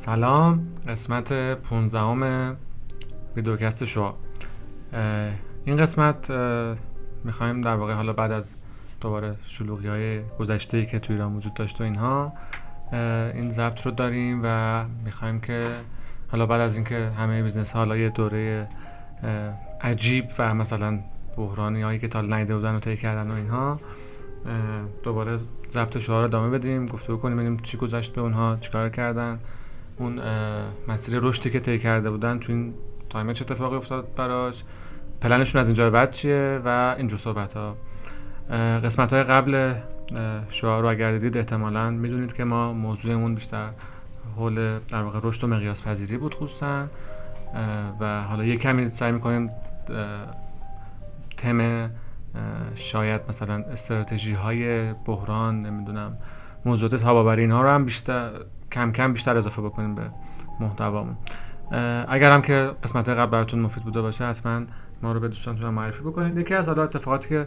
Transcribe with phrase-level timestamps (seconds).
[0.00, 2.56] سلام قسمت 15
[3.36, 4.14] ویدیوکست شعاع
[5.64, 6.30] این قسمت
[7.24, 8.56] می‌خوایم در واقع حالا بعد از
[9.00, 12.32] دوباره شلوغی های گذشته که توی ایران وجود داشت و اینها
[13.34, 15.66] این ضبط رو داریم و می‌خوایم که
[16.30, 18.68] حالا بعد از اینکه همه business حالا یه دوره
[19.80, 21.00] عجیب و مثلا
[21.36, 23.80] بحرانی هایی که گذرونده بودن و طی کردن و اینها
[25.02, 25.36] دوباره
[25.70, 29.38] ضبط شعار رو ادامه بدیم گفته کنیم ببینیم چی گذشته اونها چیکار کردن.
[30.00, 30.20] اون
[30.88, 32.74] مسیر رشدی که طی کرده بودن تو این
[33.10, 34.64] تایم چه اتفاقی افتاد براش؟
[35.20, 37.76] پلنشون از اینجا بعد چیه؟ و اینجور صحبت ها
[38.84, 39.74] قسمت های قبل
[40.48, 43.70] شعار رو اگر دیدید احتمالا می‌دونید که ما موضوعمون بیشتر
[44.36, 46.86] حول در واقع رشد و مقیاس پذیری بود خصوصا.
[48.00, 49.50] و حالا یه کمی سعی می‌کنیم
[51.36, 51.90] تم
[52.74, 56.18] شاید مثلا استراتژی های بحران نمی‌دونم
[56.64, 58.30] موضوعات تاب‌آوری اینها رو هم بیشتر
[58.72, 60.10] کم کم بیشتر اضافه بکنیم به
[60.60, 61.16] محتوامون.
[62.08, 64.62] اگر هم که قسمت قبل براتون مفید بوده باشه حتما
[65.02, 66.38] ما رو به دوستانتون معرفی بکنید.
[66.38, 67.46] یکی از حالا اتفاقاتی که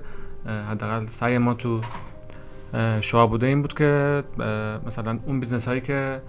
[0.69, 1.81] حداقل سعی ما تو
[3.01, 4.23] شعاع بوده این بود که
[4.85, 6.21] مثلا اون business هایی که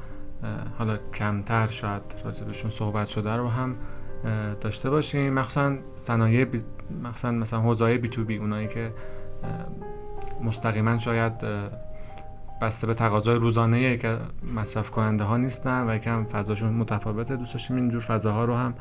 [0.79, 3.77] حالا کمتر شاید راجبشون صحبت شده رو هم
[4.61, 5.35] داشته باشیم.
[5.35, 6.63] مخصوصا صنایع بی...
[7.03, 8.93] مخصوصا مثلا حوزه بی تو بی اونایی که
[10.43, 11.33] مستقیما شاید
[12.61, 14.19] بسته به تقاضای روزانه که
[14.55, 17.37] مصرف کننده ها نیستن و یکم فضاشون متفاوته.
[17.37, 18.75] دوست داشتیم اینجور فضاها رو هم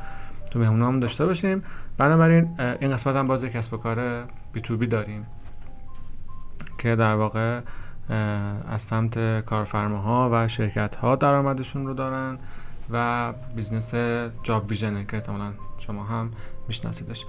[0.51, 1.63] تو مهمون هم داشته باشیم.
[1.97, 5.25] بنابراین این قسمت هم باز کسب و کار بی تو بی داریم.
[6.77, 7.61] که در واقع
[8.69, 12.37] از سمت کارفرماها و شرکت ها درآمدشون رو دارن
[12.91, 13.95] و business
[14.43, 16.31] جاب ویژنه که احتمالا شما هم
[16.67, 17.25] میشناسیدش.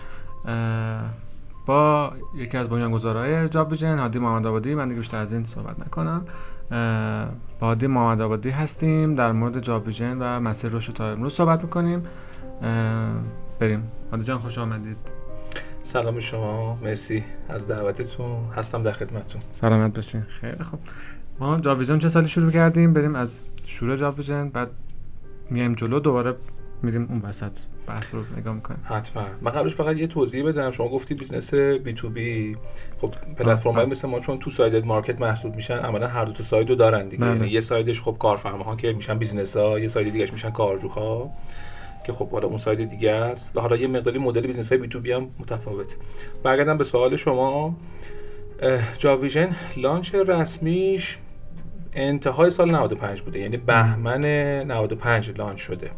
[1.66, 4.74] با یکی از بنیانگذارهای جاب ویژن هادی محمد آبادی.
[4.74, 6.24] من دیگه بیشتر از این صحبت نکنم.
[7.60, 11.62] با هادی محمد آبادی هستیم در مورد جاب ویژن و مسیر رشد تا امروز صحبت
[11.62, 12.02] می‌کنیم.
[13.58, 13.90] بریم.
[14.12, 14.96] هادی جان خوش آمدید.
[15.82, 16.78] سلام شما.
[16.82, 18.36] مرسی از دعوتتون.
[18.56, 19.42] هستم در خدمتتون.
[19.52, 20.22] سلامت باشین.
[20.22, 20.80] خیلی خوب.
[21.40, 24.70] ما جاب ویژن چه سالی شروع کردیم؟ بریم از شروع جاب ویژن بعد
[25.50, 26.00] میایم جلو.
[26.00, 26.34] دوباره
[26.82, 27.58] میریم اون وسط.
[27.86, 28.80] بحث رو نگاه می‌کنیم.
[28.84, 29.22] حتما.
[29.40, 30.70] من قبلش فقط یه توضیح بدم.
[30.70, 32.56] شما گفتی business B2B
[33.00, 36.68] خب پلتفرم های مثل ما چون two-sided market محسوب میشن عملا هر دو تا side
[36.68, 37.24] رو دارن دیگه.
[37.24, 37.36] بله.
[37.36, 41.30] یعنی یه side ش خب کارفرماها که میشن business ها یه side دیگهش میشن کارجوها
[42.06, 43.56] که خب حالا اون side دیگه است.
[43.56, 45.96] و حالا یه مقداری مدل business های B2B هم متفاوته.
[46.42, 47.76] برگردم به سوال شما.
[48.98, 51.18] جاویژن لانچ رسمیش
[51.92, 53.38] انتهای سال 95 بوده.
[53.38, 54.24] یعنی بهمن
[54.64, 55.90] 95 لانچ شده.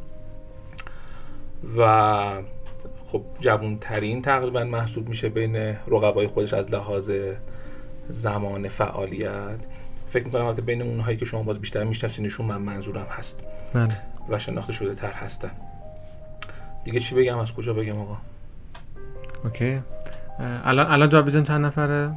[1.78, 2.42] و
[3.06, 5.56] خب جوون ترین تقریبا محسوب میشه بین
[5.88, 7.10] رقبای خودش از لحاظ
[8.08, 9.66] زمان فعالیت.
[10.08, 13.42] فکر می‌کنم البته بین اونهایی که شما باز بیشتر میشناسینشون من منظورم هست.
[13.74, 13.96] بله.
[14.28, 15.50] و شناخته شده تر هستن.
[16.84, 18.16] دیگه چی بگم؟ از کجا بگم آقا؟
[19.44, 19.80] اوکی.
[20.64, 22.10] الان الان جاویژن چند نفره؟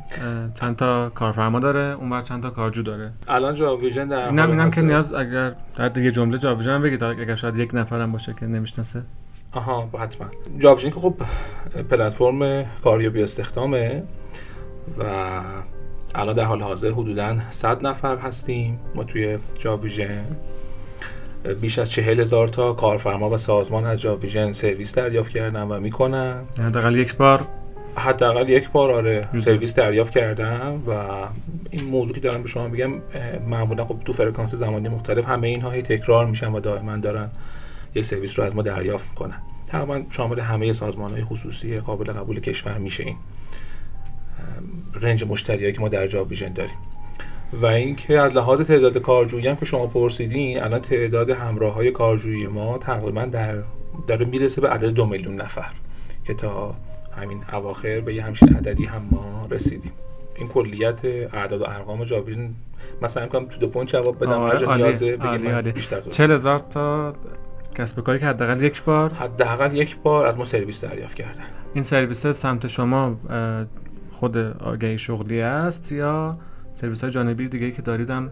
[0.53, 4.81] چند تا کارفرما داره؟ اونور چند تا کارجو داره؟ الان جاویژن در اینم اینم که
[4.81, 9.03] نیاز اگر در دیگه جمله جاویژن هم بگید اگر شاید یک نفرم باشه که نمی‌شناسه.
[9.51, 10.27] آها حتما.
[10.57, 11.15] جاویژن که خب
[11.89, 14.03] پلتفرم کاریابی استخدامه
[14.99, 15.03] و
[16.15, 20.23] الان در حال حاضر حدودا 100 نفر هستیم ما توی جاویژن.
[21.61, 25.79] بیش از چهل هزار تا کارفرما و سازمان از جاب ویژن سرویس دریافت کردن و
[25.79, 26.43] می‌کنن.
[26.59, 27.47] حداقل یک بار؟
[27.95, 30.93] حداقل یک بار آره سرویس دریافت کردن و
[31.69, 32.91] این موضوع که دارم به شما میگم
[33.47, 37.29] معمولا خب تو فرکانس زمانی مختلف همه اینها هی تکرار میشن و دائما دارن
[37.95, 39.41] یک سرویس رو از ما دریافت می‌کنن.
[39.67, 43.15] تقریبا شامل همه سازمان های خصوصی قابل قبول کشور میشه این
[45.01, 46.75] range مشتریایی که ما در جاب ویژن داریم.
[47.53, 52.47] و اینکه از لحاظ تعداد کارجویی هم که شما پرسیدین الان تعداد همراه های کارجویی
[52.47, 53.63] ما تقریبا در
[54.07, 55.71] داره می‌رسه به عدد دو میلیون نفر
[56.25, 56.75] که تا
[57.17, 59.91] همین اواخر به یه همچین عددی هم ما رسیدیم.
[60.35, 62.49] این کلیت اعداد و ارقام جاب ویژن
[63.01, 67.13] مثلا میگم تو دو point جواب بدم هر نیازه بگیم بیشتر 40 هزار تا
[67.75, 69.13] کسب کاری که حداقل یک بار.
[69.13, 71.43] حداقل یک بار از ما سرویس دریافت کردن.
[71.73, 73.15] این سرویس سمت شما
[74.11, 76.37] خود آگهی شغلی است یا
[76.73, 78.31] سرویس های جانبی دیگه که داریدم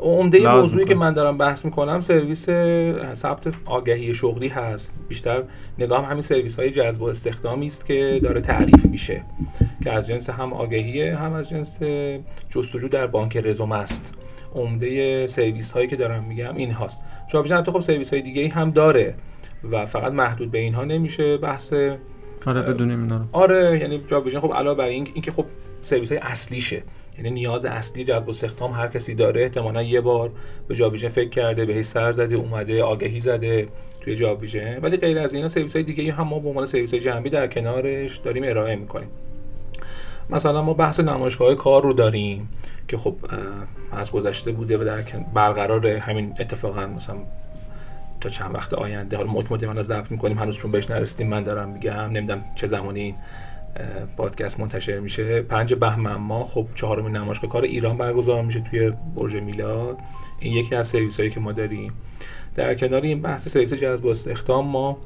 [0.00, 2.46] عمده موضوعی که من دارم بحث می‌کنم سرویس
[3.14, 4.90] ثبت آگهی شغلی هست.
[5.08, 5.42] بیشتر
[5.78, 9.22] نگاه هم همین سرویس های جذب و استخدامی است که داره تعریف میشه
[9.84, 11.78] که از جنس هم آگهیه هم از جنس
[12.48, 14.14] جستجو در بانک رزوم است.
[14.54, 17.00] عمده سرویس هایی که دارم میگم این هاست.
[17.28, 19.14] جاویژن تو خب سرویس های دیگه هم داره
[19.70, 21.72] و فقط محدود به اینها نمیشه بحث.
[22.46, 25.44] آره بدونیم اینا آره یعنی جاویژن خب علاوه بر این اینکه خب
[25.80, 26.82] سرویس های اصلیشه.
[27.16, 29.42] یعنی نیاز اصلی جذب استخدام هر کسی داره.
[29.42, 30.30] احتمالا یه بار
[30.68, 33.68] به جاویژن فکر کرده به سر زده اومده آگهی زده
[34.00, 37.30] توی جاویژن ولی غیر از اینا سرویس های دیگه هم ما به عنوان سرویس جنبی
[37.30, 39.08] در کنارش داریم ارائه می‌کنیم.
[40.30, 42.48] مثلا ما بحث نمایشگاه کار رو داریم
[42.88, 43.16] که خب
[43.92, 45.02] از گذشته بوده و در
[45.34, 47.16] برقرار همین اتفاقا مثلا
[48.20, 49.16] تا چند وقت آینده.
[49.16, 52.66] حالا مک من از ضبط می‌کنیم هنوز چون بهش نرسیدیم من دارم میگم نمی‌دونم چه
[52.66, 53.14] زمانی
[54.16, 55.42] پادکست منتشر میشه.
[55.42, 59.98] پنج بهمن ما خب چهارمین نمایشگاه کار ایران برگزار میشه توی برج میلاد.
[60.40, 61.92] این یکی از سرویس هایی که ما داریم.
[62.54, 64.98] در کنار این بحث سرویس جذب استخدام ما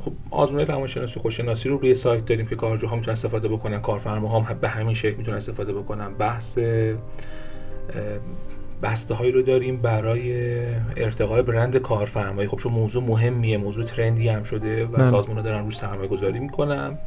[0.00, 3.80] خب آزمون روانشناسی خوششناسی رو روی سایت داریم که کارجوها می‌تونن استفاده بکنن.
[3.80, 6.14] کارفرماها هم به همین شکل می‌تونن استفاده بکنن.
[6.14, 6.58] بحث
[8.82, 10.56] بسته هایی رو داریم برای
[10.96, 12.48] ارتقای برند کارفرمایی.
[12.48, 15.04] خب چون موضوع مهمیه موضوع trendy هم شده و بله.
[15.04, 16.98] سازمان دارن روش سرمایه گذاری می‌کنن.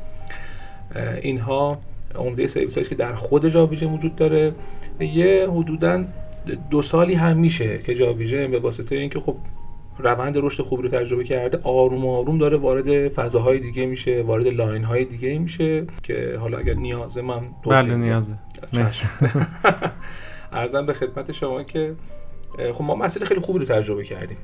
[1.22, 1.80] اینها
[2.16, 4.54] عمده سرویس که در خود جاب ویژن وجود داره.
[5.00, 6.06] یه حدودا
[6.72, 9.36] دو سالی هم میشه که جاب ویژن به واسطه اینکه خب
[10.00, 14.84] روند رشد خوبی رو تجربه کرده آروم آروم داره وارد فضاهای دیگه میشه وارد line
[14.84, 18.34] های دیگه میشه که حالا اگر نیازه من بله نیازه.
[20.52, 21.96] ارزم به خدمت شما که
[22.74, 24.38] خب ما مسئله خیلی خوبی رو تجربه کردیم.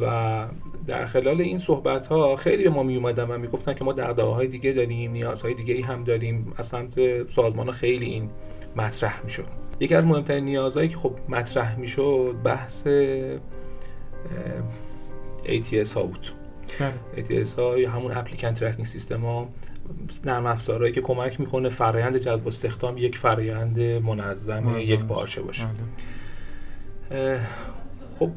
[0.00, 0.46] و
[0.86, 4.30] در خلال این صحبت ها خیلی به ما می اومدن و می‌گفتن که ما دغدغه
[4.30, 8.30] های دیگه داریم نیازهای دیگه ای هم داریم از سمت سازمان ها خیلی این
[8.76, 9.46] مطرح می‌شد
[9.80, 12.86] یکی از مهمترین نیازهایی که خب مطرح می‌شد بحث
[15.44, 16.28] ATS ها بود
[16.80, 17.24] بله.
[17.24, 19.48] ATS ها یا همون اپلیکن ترکینگ سیستم ها
[20.24, 25.66] نرم افزارهایی که کمک می‌کنه فرایند جذب استخدام یک فرایند منظم یک پارچه باشه
[27.10, 27.40] بله.
[28.18, 28.30] خب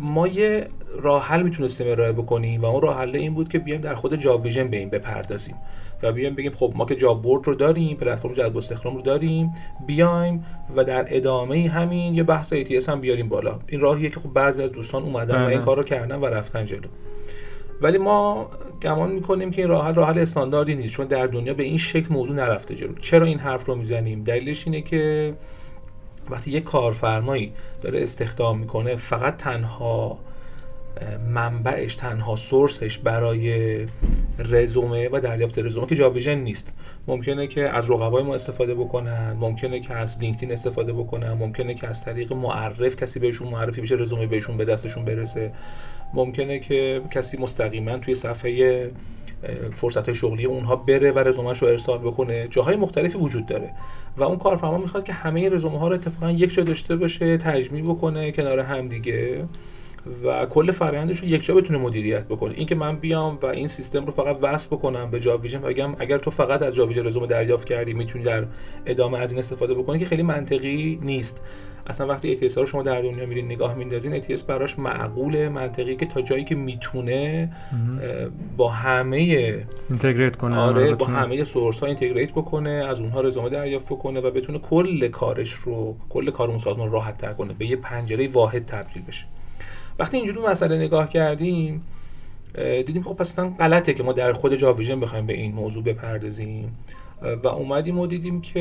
[0.00, 0.68] ما یه
[1.00, 4.16] راه حل می‌تونستیم ارائه بکنیم و اون راه حل این بود که بیایم در خود
[4.16, 5.54] جاب ویژن به این بپردازیم
[6.02, 9.50] و بیایم بگیم خب ما که جاب بورد رو داریم پلتفرم جذب استخدام رو داریم
[9.86, 10.44] بیایم
[10.76, 13.58] و در ادامه همین یه بحث ATS هم بیاریم بالا.
[13.66, 15.58] این راهیه که خب بعضی از دوستان اومدن و این بله.
[15.58, 16.88] کار رو کردن و رفتن جلو.
[17.80, 18.50] ولی ما
[18.82, 21.78] گمان می‌کنیم که این راه حل راه حل استانداردی نیست چون در دنیا به این
[21.78, 22.94] شکل موضوع نرفته جلو.
[23.00, 25.34] چرا این حرف رو می‌زنیم؟ دلیلش اینه که
[26.30, 27.52] وقتی یک کارفرمایی
[27.82, 30.18] داره استخدام می‌کنه فقط تنها
[31.28, 33.86] منبعش تنها سورسش برای
[34.38, 36.72] رزومه و دریافت رزومه که جاویژن نیست.
[37.06, 41.88] ممکنه که از رقبای ما استفاده بکنن ممکنه که از لینکدین استفاده بکنن ممکنه که
[41.88, 45.52] از طریق معرف کسی بهشون معرفی بشه رزومه بهشون به دستشون برسه.
[46.14, 48.90] ممکنه که کسی مستقیما توی صفحه
[49.72, 52.48] فرصت های شغلی اونها بره و رزومهش رو ارسال بکنه.
[52.50, 53.74] جاهای مختلفی وجود داره
[54.16, 57.82] و اون کارفرما می‌خواد که همه رزومه ها رو اتفاقا یک جا داشته باشه تجمیع
[57.82, 59.44] بکنه کنار هم دیگه
[60.24, 62.54] و کل فرآیندش رو یک جا بتونه مدیریت بکنه.
[62.54, 65.96] اینکه من بیام و این سیستم رو فقط وصل بکنم به جاب ویژن و بگم
[65.98, 68.46] اگر تو فقط از جاب ویژن رزومه دریافت کردی می‌تونی در
[68.86, 71.42] ادامه از این استفاده بکنی که خیلی منطقی نیست.
[71.88, 75.96] اصلا وقتی ATS ها رو شما در دنیا میرین نگاه میندازین ATS براش معقول منطقی
[75.96, 77.52] که تا جایی که می‌تونه
[78.56, 79.16] با همه
[79.90, 84.30] integrate کنه آره با همه source ها integrate بکنه از اونها رزومه دریافت کنه و
[84.30, 88.64] بتونه کل کارش رو کل کار اون سازمان راحت تر کنه به یه پنجره واحد
[88.64, 89.24] تبدیل بشه.
[89.98, 91.82] وقتی اینجوری مسئله نگاه کردیم
[92.54, 96.76] دیدیم خب پس غلطه که ما در خود جاب ویژن بخوایم به این موضوع بپردازیم.
[97.42, 98.60] و اومدیم و دیدیم که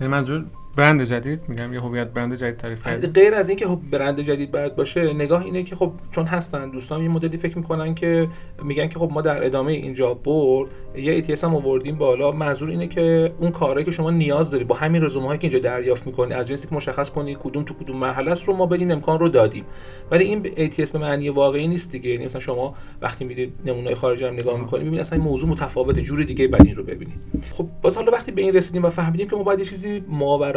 [0.00, 0.44] یعنی منظور
[0.76, 4.50] برند جدید میگم یه هویت برند جدید تعریف کرد غیر از اینکه خب برند جدید
[4.50, 8.28] باید باشه نگاه اینه که خب چون هستن دوستان یه مدلی فکر می‌کنن که
[8.62, 12.86] میگن که خب ما در ادامه اینجا برد یه ETS هم آوردیم بالا منظور اینه
[12.86, 16.34] که اون کاری که شما نیاز داری با همین رزومه هایی که اینجا دریافت می‌کنی
[16.34, 19.28] از جنسی که مشخص کنی کدوم تو کدوم مرحله است رو ما بدین امکان رو
[19.28, 19.64] دادیم.
[20.10, 22.10] ولی این ATS به معنی واقعی نیست دیگه.
[22.10, 26.02] یعنی مثلا شما وقتی میرید نمونه خارجی هم نگاه می‌کنید می‌بینید اصلا این موضوع متفاوته
[26.02, 27.18] جور دیگه بعد این رو ببینید.
[27.52, 30.02] خب باز حالا وقتی به این رسیدیم و فهمیدیم که ما باید یه چیزی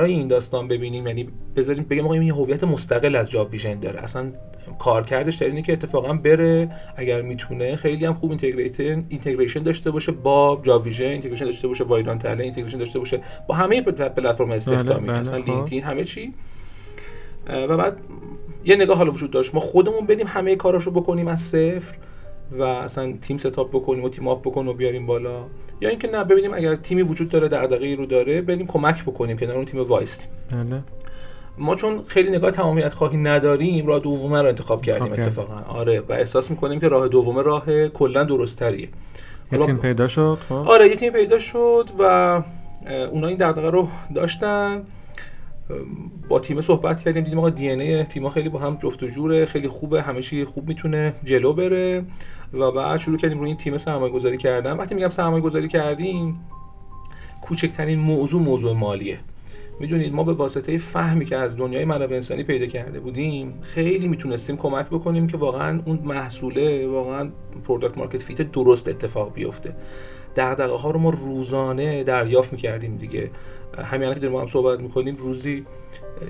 [0.01, 4.03] ماورای این داستان ببینیم یعنی بذاریم بگیم آقا یه هویت مستقل از جاب ویژن داره.
[4.03, 4.31] اصلا
[4.79, 10.60] کارکردش در اینه که اتفاقا بره اگر می‌تونه خیلی هم خوب integration داشته باشه با
[10.63, 15.08] جاب ویژن integration داشته باشه با ایران تلنت integration داشته باشه با همه پلتفرم استخدامی
[15.08, 16.34] بله، بله، لینکدین همه چی.
[17.48, 17.98] و بعد
[18.65, 19.55] یه نگاه حالا وجود داشت.
[19.55, 21.96] ما خودمون بدیم همه کاراشو بکنیم از صفر.
[22.51, 25.43] و اصلا تیم setup بکنیم و team up بکنیم و بیاریم بالا.
[25.81, 29.55] یا اینکه نه ببینیم اگر تیمی وجود داره دغدغه‌ای رو داره بریم کمک بکنیم که
[29.55, 30.29] اون تیم وایستیم.
[30.51, 30.84] بله.
[31.58, 35.62] ما چون خیلی نگاه تمامیت خواهی نداریم راه دومه رو انتخاب کردیم اتفاقا.
[35.67, 38.89] آره و احساس می‌کنیم که راه دومه راه کلا درست تریه
[39.51, 42.03] یه تیم پیدا شد خب؟ آره یه تیم پیدا شد و
[43.12, 44.84] اونا این دغدغه رو داشتن.
[46.30, 49.46] با تیم صحبت کردیم دیدیم آقا دی ان تیم خیلی با هم جفت و جوره
[49.46, 52.06] خیلی خوبه همه چی خوب می‌تونه جلو بره.
[52.54, 54.78] و بعد شروع کردیم روی این تیم سرمایه گذاری کردن.
[54.78, 56.40] وقتی میگم سرمایه گذاری کردیم
[57.42, 59.20] کوچکترین موضوع موضوع مالیه.
[59.80, 64.58] می‌دونید ما به واسطه فهمی که از دنیای منابع انسانی پیدا کرده بودیم خیلی می‌تونستیم
[64.58, 67.30] کمک بکنیم که واقعا اون محصوله واقعا
[67.63, 69.75] product market fit درست اتفاق بیفته.
[70.36, 73.32] دغدغه ها رو ما روزانه دریافت می‌کردیم دیگه.
[73.78, 75.66] همین که داریم با هم صحبت می‌کنیم روزی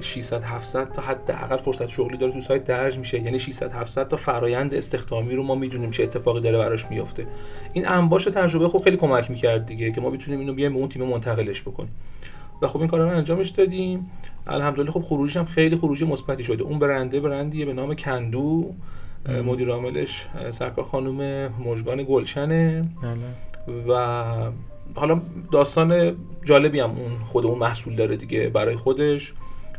[0.01, 3.19] 600 700 تا حداقل فرصت شغلی داره تو سایت درج میشه.
[3.19, 7.27] یعنی 600 700 تا فرایند استخدامی رو ما می‌دونیم چه اتفاقی داره براش میفته
[7.73, 10.89] این انباش تجربه خب خیلی کمک می‌کرد دیگه که ما بتونیم اینو بیایم به اون
[10.89, 11.91] تیم منتقلش بکنیم.
[12.61, 14.11] و خب این کارا رو انجامش دادیم.
[14.47, 16.63] الحمدلله خب خروجش هم خیلی خروجی مثبتی شده.
[16.63, 18.73] اون برنده برندیه به نام کندو.
[19.45, 22.85] مدیر عاملش سرکار خانم مژگان گلشنه.
[23.03, 23.87] بله.
[23.87, 24.51] و
[24.95, 25.21] حالا
[25.51, 29.33] داستان جالبی هم اون خود اون محصول داره دیگه برای خودش.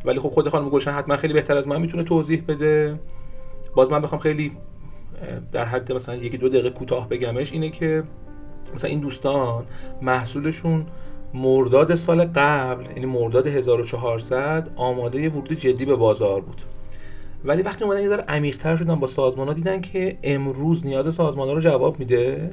[0.04, 3.00] ولی خب خود خانم گلشن حتما خیلی بهتر از من می‌تونه توضیح بده.
[3.75, 4.52] باز من بخوام خیلی
[5.52, 8.02] در حد مثلا یکی دو دقیقه کوتاه بگمش اینه که
[8.75, 9.64] مثلا این دوستان
[10.02, 10.87] محصولشون
[11.35, 16.62] مرداد سال قبل یعنی مرداد 1400 آماده ورود جدی به بازار بود.
[17.45, 21.49] ولی وقتی اومدن یه ذره عمیق‌تر شدن با سازمان ها دیدن که امروز نیاز سازمان
[21.49, 22.50] ها رو جواب میده.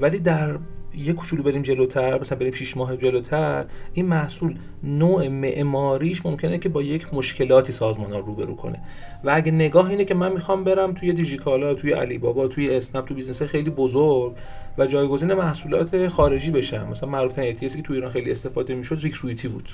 [0.00, 0.58] ولی در
[0.96, 6.68] یه کوچولو بریم جلوتر مثلا بریم 6 ماه جلوتر این محصول نوع معماریش ممکنه که
[6.68, 8.80] با یک مشکلاتی سازمان ها روبرو کنه.
[9.24, 13.04] و اگه نگاه اینه که من می‌خوام برم توی دیجیکالا توی علی بابا توی اسنپ
[13.04, 14.32] تو business خیلی بزرگ
[14.78, 16.88] و جایگزین محصولات خارجی بشم.
[16.90, 19.68] مثلا معروف ترین که تو ایران خیلی استفاده می‌شد Recruitee بود.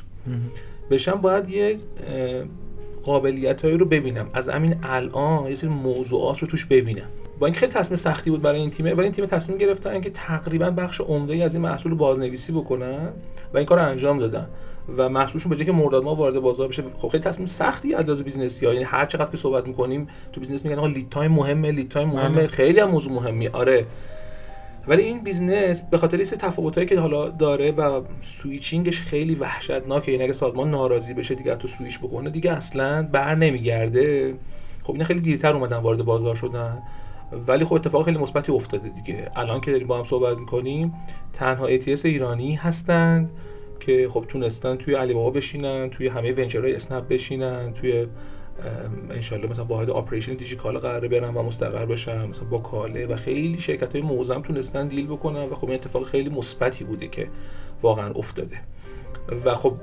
[0.91, 1.77] بشم باید یه
[3.05, 4.29] قابلیت هایی رو ببینم.
[4.35, 7.07] از همین الان یه سری موضوعات رو توش ببینم.
[7.39, 10.11] با اینکه خیلی تصمیم سختی بود برای این تیمه ولی این تیم تصمیم گرفتن که
[10.11, 13.09] تقریبا بخش عمده ای از این محصول رو بازنویسی بکنن
[13.55, 14.47] و این کار رو انجام دادن.
[14.97, 18.05] و محصولشون به جای که مرداد ما وارد بازار بشه خب خیلی تصمیم سختی از
[18.05, 21.33] لحاظ business ی یعنی هر چقدر که صحبت می‌کنیم تو business میگن آقا lead time
[21.33, 22.37] مهمه lead time مهمه.
[22.37, 22.47] بله.
[22.47, 23.87] خیلی هم موضوع مهمی آره.
[24.89, 30.13] ولی این business به خاطر این تفاوتایی که حالا داره و switching ش خیلی وحشتناکه
[30.13, 34.35] یعنی اگه سازمان ناراضی بشه دیگه تو سویچ بکنه دیگه اصلا بر نمیگرده.
[34.83, 36.83] خب اینا خیلی دیرتر اومدن وارد بازار شدن.
[37.47, 39.31] ولی خب اتفاق خیلی مثبتی افتاده دیگه.
[39.37, 40.95] الان که داریم با هم صحبت می‌کنیم
[41.33, 43.31] تنها ATS ایرانی هستند
[43.81, 48.07] که خب تونستن توی علی بابا بشینن توی همه venture های اسنپ بشینن توی
[49.11, 53.61] انشالله مثلا واحد operation دیجیکال قراره برن و مستقر بشن مثلا با کاله و خیلی
[53.61, 57.29] شرکت های معظم تونستن deal بکنن و خب این اتفاق خیلی مثبتی بوده که
[57.83, 58.57] واقعا افتاده.
[59.45, 59.77] و خب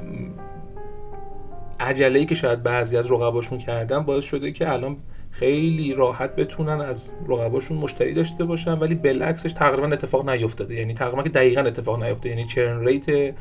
[1.79, 4.97] عجله ای که شاید بعضی از رقباشون کردن باعث شده که الان
[5.31, 10.75] خیلی راحت بتونن از رقباشون مشتری داشته باشن ولی بالعکسش تقریبا اتفاق نیفتاده.
[10.75, 13.33] یعنی تقریبا که دقیقا اتفاق نیفتاده یعنی churn rate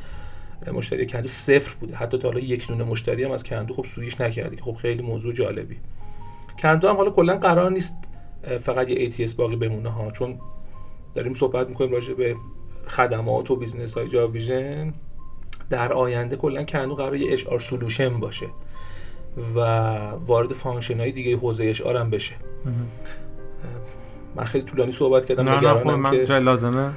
[0.67, 1.95] مشتری کندو صفر بوده.
[1.95, 5.33] حتی تا حالا یک دونه مشتری هم از کندو خب سویش نکردی خب خیلی موضوع
[5.33, 5.77] جالبی.
[6.59, 7.95] کندو هم حالا کلا قرار نیست
[8.59, 10.39] فقط یه ATS باقی بمونه ها چون
[11.15, 12.35] داریم صحبت می‌کنیم راجع به
[12.87, 14.93] خدمات و business های جاب ویژن
[15.69, 18.47] در آینده کلا کندو قرار یه HR solution باشه
[19.55, 19.59] و
[20.25, 22.35] وارد function های دیگه حوزه HR هم بشه.
[24.35, 26.91] من خیلی طولانی صحبت کردم نه نه خب من جای لازمه.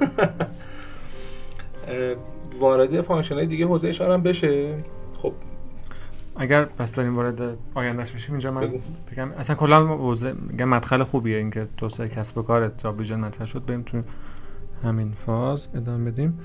[2.59, 4.83] وارد function های دیگه حوزه HR بشه.
[5.17, 5.33] خب.
[6.35, 8.73] اگر پس داریم وارد آیندهش بشیم اینجا من
[9.11, 13.47] بگم اصلا کلا حوزه میگم مدخل خوبیه اینکه توسعه کسب و کارت جاب ویژن مطرح
[13.47, 13.65] شد.
[13.65, 14.01] بریم تو
[14.83, 16.39] همین فاز ادامه بدیم.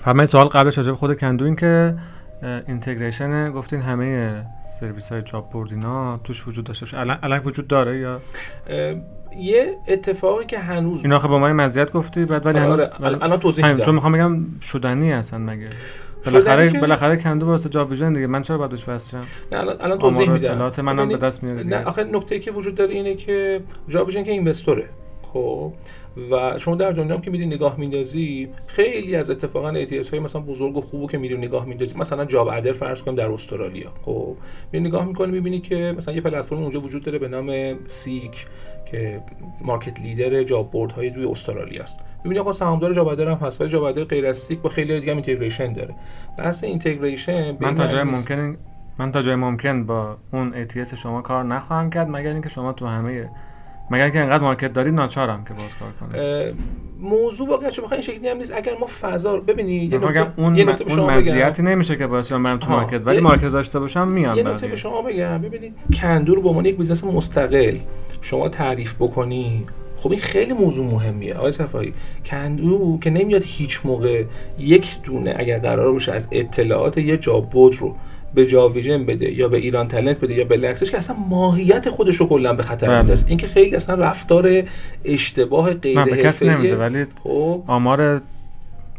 [0.00, 1.94] فقط سوال قبلش راجع خود کندو این که
[2.42, 4.42] integration گفتین همه
[4.80, 6.98] سرویس های job board اینا توش وجود داشته باشه.
[7.22, 8.20] الان وجود داره یا؟
[9.36, 13.68] یه اتفاقی که هنوز اینا خب با ما مزیت گفتی بعد ولی هنوز الان توضیح
[13.68, 15.68] میدم چون می‌خوام بگم شدنی هستن مگه؟
[16.24, 16.80] بالاخره.
[16.80, 18.26] بالاخره کندو واسه جاب ویژن دیگه.
[18.26, 19.16] من چرا باید بهش وصل
[19.52, 20.52] نه الان الان توضیح میدم.
[20.52, 24.22] اطلاعات منم به دست میاد نه آخه نکته که وجود داره اینه که جاب ویژن
[24.22, 24.84] که investor ه.
[25.32, 25.72] خب
[26.30, 30.76] و شما در دنیا که میری نگاه میندازی خیلی از اتفاقا ATS های مثلا بزرگ
[30.76, 31.98] و خوبو که میری نگاه میندازی.
[31.98, 33.92] مثلا JobAdder فرض کنیم در استرالیا.
[34.02, 34.36] خب
[34.72, 38.46] میری نگاه می‌کنی می‌بینی که مثلا یه پلتفرم اونجا وجود داره به نام Seek
[38.90, 39.22] که
[39.60, 42.00] market leader job board های روی استرالیا است.
[42.24, 45.72] می‌بینی آقا سهامدار JobAdder هم هست ولی JobAdder غیر از Seek با خیلی دیگه integration
[45.72, 45.94] داره.
[46.38, 48.56] بحث integration من تا جای ممکن
[48.98, 52.86] من تا جای ممکن با اون ATS شما کار نخواهم کرد مگر اینکه شما تو
[52.86, 53.30] همه
[53.90, 56.52] مگر که انقدر market دارید ناچارم که باید کار کنه
[57.00, 58.52] موضوع واقعا چه این شکلی هم نیست.
[58.56, 62.58] اگر ما فضا رو ببینید یه نکته اون یه اون مزیتی نمیشه که باعث من
[62.58, 65.38] تو market ولی market داشته باشم میام یه نکته به شما بگم.
[65.38, 67.76] ببینید کندو به عنوان یک business مستقل.
[68.20, 69.66] شما تعریف بکنی.
[69.96, 71.34] خب این خیلی موضوع مهمیه.
[71.34, 71.92] آقای صفایی
[72.24, 74.24] کندو که نمیاد هیچ موقع
[74.58, 77.96] یک دونه اگر قرار باشه از اطلاعات یه job board رو
[78.34, 81.90] به جاب ویژن بده یا به ایران تلنت بده یا به لکسش که اصلا ماهیت
[81.90, 82.98] خودش رو کلا به خطر بله.
[82.98, 83.26] میندازه.
[83.28, 84.62] این که خیلی اصلا رفتار
[85.04, 87.62] اشتباه غیر به کسی نمیده ولی خب.
[87.66, 88.22] آمار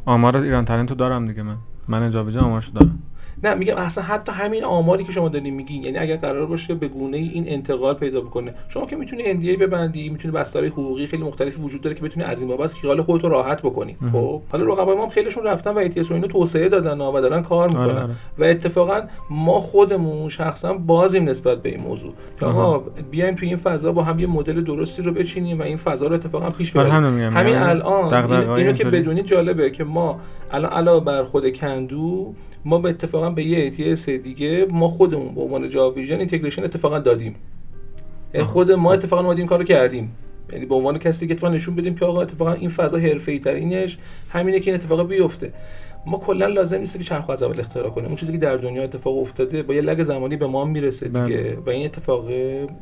[0.05, 1.57] آمار ایران تلنت رو دارم دیگه من.
[1.87, 2.99] من جابجا آمارشو دارم.
[3.43, 6.87] نه میگم اصلا حتی همین آماری که شما دارین میگین یعنی اگر قرار باشه به
[6.87, 8.53] گونه ای این انتقال پیدا بکنه.
[8.69, 12.41] شما که می‌تونی NDA ببندی می‌تونی بسترهای حقوقی خیلی مختلفی وجود داره که بتونی از
[12.41, 13.97] این بابت خیال خودت رو راحت بکنی.
[14.11, 17.41] خب حالا رقبای ما هم خیلیشون رفتن و ATS و اینو توسعه دادن و دارن
[17.41, 17.81] کار می‌کنن.
[17.81, 18.13] آره، آره.
[18.37, 22.13] و اتفاقا ما خودمون شخصا بازیم نسبت به این موضوع.
[22.39, 22.79] که آقا
[23.11, 26.13] بیایم تو این فضا با هم یه مدل درستی رو بچینیم و این فضا رو
[26.13, 27.33] اتفاقا پیش برای ببریم.
[27.37, 28.13] همین الان
[28.57, 28.85] اینو که.
[28.85, 30.19] بدونی جالبه که ما
[30.51, 32.33] الان علاوه بر خود کندو
[32.65, 36.99] ما به اتفاقا به یه ATS دیگه ما خودمون به عنوان جاوا ویژن اینتگریشن اتفاقا
[36.99, 37.35] دادیم
[38.33, 38.47] یعنی.
[38.47, 40.11] خود ما اتفاقا اومدیم کارو کردیم
[40.53, 43.97] یعنی به عنوان کسی که اتفاقا نشون بدیم که آقا اتفاقا این فضا حرفه‌ای ترینش
[44.29, 45.53] همینه که این اتفاق بیفته
[46.05, 48.83] ما کلا لازم نیست که چرخ از اول اختراع کنیم اون چیزی که در دنیا
[48.83, 51.57] اتفاق افتاده با یه لگ زمانی به ما می‌رسه دیگه بله.
[51.65, 52.25] و این اتفاق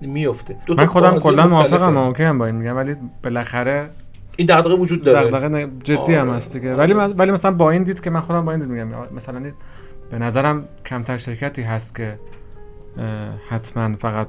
[0.02, 1.48] میفته من خودم کلا.
[1.48, 3.90] موافقم ممکنم با این میگم ولی بالاخره
[4.38, 6.38] این دغدغه وجود داره دغدغه جدی هم آره.
[6.38, 6.76] هست دیگه.
[6.76, 9.52] ولی من- ولی مثلا با این دید که من خودم با این دید میگم مثلا
[10.10, 12.20] به نظرم کمتر شرکتی هست که
[13.50, 14.28] حتما فقط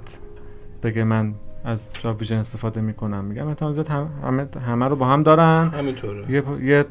[0.82, 1.34] بگه من
[1.64, 3.24] از جاب ویژن استفاده می‌کنم.
[3.24, 5.68] میگم زیاد هم- همه همه رو با هم دارن.
[5.78, 6.30] همینطوره.
[6.30, 6.84] یه یه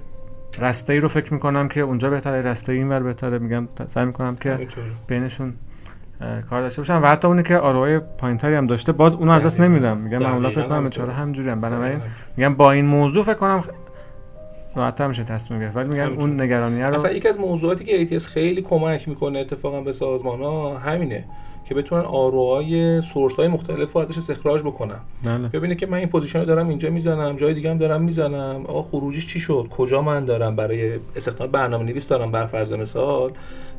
[0.59, 3.39] رسته ای رو فکر می‌کنم که اونجا بهتره رسته اینور بهتره.
[3.39, 4.87] میگم سعی می‌کنم که همینطوره.
[5.07, 5.53] بینشون
[6.49, 7.03] کار داشته باشم.
[7.03, 9.59] و حتی اونی که ROI پایینتری هم داشته باز اونو از دست.
[9.61, 9.97] نمیدم.
[9.97, 10.89] میگم معمولا فکر کنم.
[10.89, 12.01] چهار همجوری هم بنابراین
[12.37, 13.61] میگم با این موضوع فکر کنم
[14.79, 15.75] راحت میشه تصمیم گرفت.
[15.75, 16.19] ولی میگم.
[16.19, 20.41] اون نگرانیه رو اصلا یکی از موضوعاتی که ATS خیلی کمک می‌کنه اتفاقا به سازمان
[20.41, 21.25] ها همینه
[21.65, 24.99] که بتونن ROI های source های مختلف رو ازش استخراج بکنن.
[25.25, 25.47] بله.
[25.47, 28.65] ببینه که من این position رو دارم اینجا می‌زنم جای دیگه هم دارم می‌زنم.
[28.67, 33.31] آقا خروجیش چی شد؟ کجا من دارم برای استخدام برنامه نویس دارم بر فرض مثال.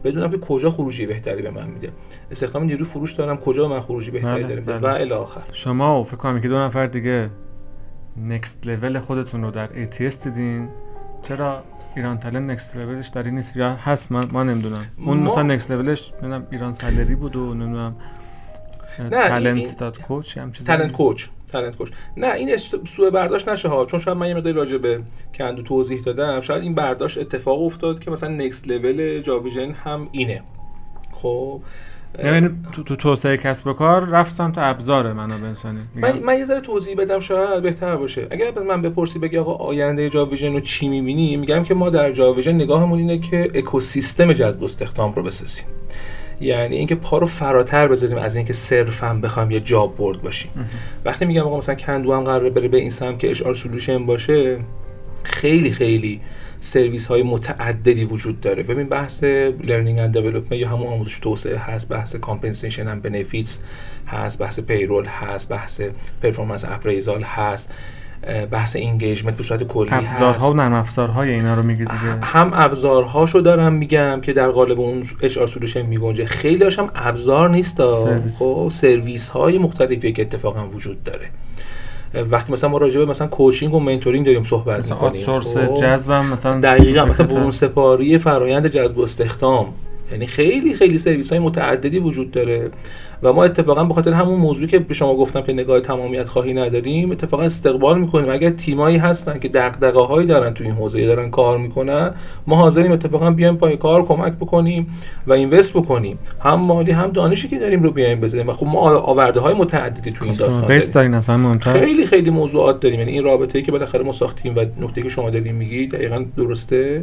[0.04, 1.90] بدونم که کجا خروجی بهتری به من میده.
[2.30, 4.92] استخدام نیروی فروش دارم کجا من خروجی بهتری بله، داره؟ میده بله.
[4.92, 5.40] و الی آخر.
[5.52, 7.30] شما فکر کنم که دو نفر دیگه
[8.16, 10.68] next level خودتون رو در ATS دیدین.
[11.22, 11.62] چرا
[11.96, 14.86] ایران تالنت next level ش در این نیست یا هست؟ من ما نمی‌دونم.
[14.98, 17.96] اون ما- مثلا next level ش نمی‌دونم ایران سالری بود و نمی‌دونم
[19.10, 23.86] تالنت دات کوچ هم چیزی تالنت کوچ تالنت کوچ نه این سوء برداشت نشه ها.
[23.86, 25.02] چون شاید من یه مقداری راجع به
[25.34, 26.40] کندو توضیح دادم.
[26.40, 30.42] شاید این برداشت اتفاق افتاد که مثلا نکست لول جاویژن هم اینه.
[31.12, 31.62] خب
[32.18, 36.44] یعنی تو, تو توسعه کسب و کار رفت سمت ابزار منابع انسانی من, من یه
[36.44, 38.26] ذره توضیح بدم شاید بهتر باشه.
[38.30, 42.54] اگر من بپرسی بگی آقا آینده جاویژن رو چی می‌بینی میگم که ما در جاویژن
[42.54, 45.64] نگاهمون اینه که اکوسیستم جذب و استخدام رو بسازیم.
[46.40, 50.50] یعنی اینکه پا رو فراتر بذاریم از اینکه صرفا بخوایم یه جاب برد باشیم.
[51.04, 54.58] وقتی میگم آقا مثلا کندو هم قراره بره به این سمت که HR solution باشه
[55.22, 56.20] خیلی خیلی
[56.60, 58.62] سرویس های متعددی وجود داره.
[58.62, 59.24] ببین بحث
[59.64, 63.60] learning and development یا همون آموزش توسعه هست بحث compensation and benefits
[64.08, 65.80] هست بحث payroll هست بحث
[66.22, 67.70] performance appraisal هست
[68.50, 72.20] بحث engagement به صورت کلی ابزارها و نرم افزارهای اینا رو میگی دیگه.
[72.22, 76.26] هم ابزارهاشو دارم میگم که در قالب اون HR solution میگنجه.
[76.26, 78.38] خیلی هم ابزار نیست سرویس.
[78.38, 81.30] خب سرویس های مختلفی که اتفاقا وجود داره.
[82.14, 85.74] وقتی مثلا ما راجع به مثلا coaching و mentoring داریم صحبت مثلا می‌کنیم outsource خب،
[85.74, 89.66] جذبم مثلا دقیقا مثلا برون سپاری فرایند جذب و استخدام.
[90.12, 92.70] یعنی خیلی خیلی سرویس های متعددی وجود داره.
[93.22, 96.54] و ما اتفاقا به خاطر همون موضوعی که به شما گفتم که نگاه تمامیت خواهی
[96.54, 98.30] نداریم اتفاقا استقبال می‌کنیم.
[98.30, 102.14] اگر تیمایی هستن که دغدغه هایی دارن تو این حوزه دارن کار می‌کنن
[102.46, 104.86] ما حاضریم اتفاقا بیایم پای کار کمک بکنیم
[105.26, 106.18] و invest بکنیم.
[106.40, 108.48] هم مالی هم دانشی که داریم رو بیایم بزنیم.
[108.48, 111.14] و خب ما آورده های متعددی تو این داستان داریم.
[111.14, 111.72] اصلا مهمتر.
[111.72, 112.98] خیلی خیلی موضوعات داریم.
[112.98, 116.24] یعنی این رابطه ای که بالاخره ما ساختیم و نکته که شما دارین میگی دقیقا
[116.36, 117.00] درسته.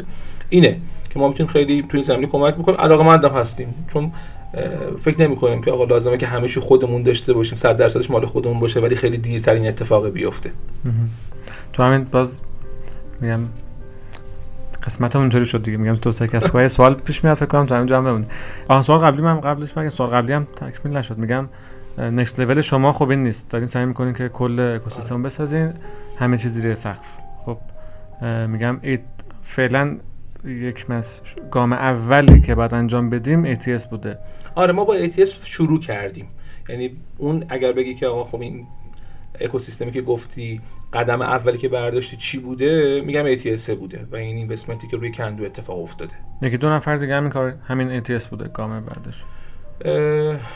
[0.50, 0.78] اینه
[1.14, 2.78] که ما می‌تونیم خیلی تو این زمینه کمک بکنیم.
[2.82, 3.68] علاقه مندم هستیم.
[3.94, 4.12] چون
[5.00, 8.26] فکر نمی کنیم که آقا لازمه که همه چی خودمون داشته باشیم 100 درصدش مال
[8.26, 10.52] خودمون باشه ولی خیلی دیرتر این اتفاق بیفته.
[11.74, 12.42] تو همین باز
[13.22, 13.40] میگم
[14.86, 15.78] قسمت اونجوری شد دیگه.
[15.78, 18.28] میگم تو سه کار سوال پیش میاد فکر کنم تو همین جمع بمونه.
[18.68, 21.18] آها سوال قبلی من قبلش مگه سوال قبلی هم تکمیل نشد.
[21.18, 21.50] میگم
[21.98, 23.50] نکست لول شما خب این نیست.
[23.50, 25.74] دارین سعی می‌کنین که کل اکوسیستم بسازین
[26.20, 27.18] همه چیز زیر سقف.
[27.46, 27.58] خب
[28.48, 28.80] میگم
[29.44, 29.98] فعلا
[30.48, 34.18] یک مس گام اولی که بعد انجام بدیم ATS بوده.
[34.56, 36.28] آره ما با ATS شروع کردیم.
[36.70, 38.68] یعنی اون اگر بگی که آقا خب این
[39.42, 40.62] اکوسیستمی که گفتی
[40.94, 45.44] قدم اولی که برداشتی چی بوده؟ میگم ATS بوده و این اینوستمنتی که روی کندو
[45.44, 46.14] اتفاق افتاده.
[46.42, 49.24] یکی دو نفر دیگه همین کار همین ATS بوده گام بعدش.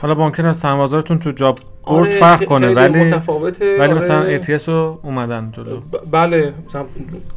[0.02, 3.94] حالا ممکنه سرمایه‌گذارتون تو جاب آره، برد فرق کنه ولی متفاوته ولی آره.
[3.94, 6.86] مثلا ATS رو اومدن جلو ب- بله مثلا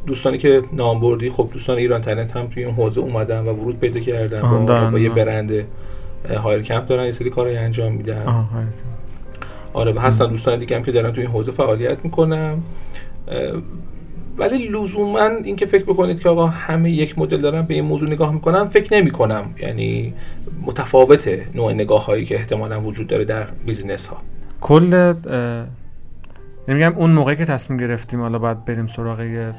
[0.07, 3.79] دوستانی که نام بردی خب دوستان ایران تالنت هم توی این حوزه اومدن و ورود
[3.79, 5.09] پیدا کردن با, دارن، با یه.
[5.09, 5.51] برند
[6.43, 8.67] هایر کمپ دارن یه سری کارهای انجام میدن آره.
[9.73, 12.57] آره و هستن دوستان دیگه هم که دارن توی این حوزه فعالیت می‌کنن
[14.37, 18.33] ولی لزوما اینکه فکر بکنید که آقا همه یک مدل دارن به این موضوع نگاه
[18.33, 20.13] می‌کنن فکر نمی کنم یعنی
[20.65, 24.17] متفاوت نوع نگاه هایی که احتمالا وجود داره در بیزینس ها
[24.61, 25.13] کل
[26.67, 29.53] میگم اون موقعی که تصمیم گرفتیم حالا باید بریم سراغ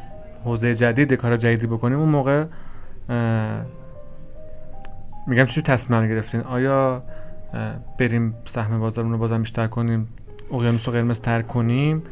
[0.44, 2.44] حوزه جدید کار جدیدی بکنیم اون موقع
[5.26, 7.02] میگم چی تصمیم گرفتین؟ آیا
[7.98, 10.08] بریم سهم بازارمون رو بازم بیشتر کنیم
[10.52, 12.02] اقیانوس رو قرمز تر کنیم؟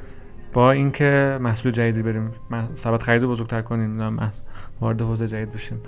[0.54, 2.30] با اینکه محصول جدیدی بریم
[2.74, 4.18] ثبت خرید بزرگتر کنیم
[4.80, 5.80] وارد حوزه جدید بشیم.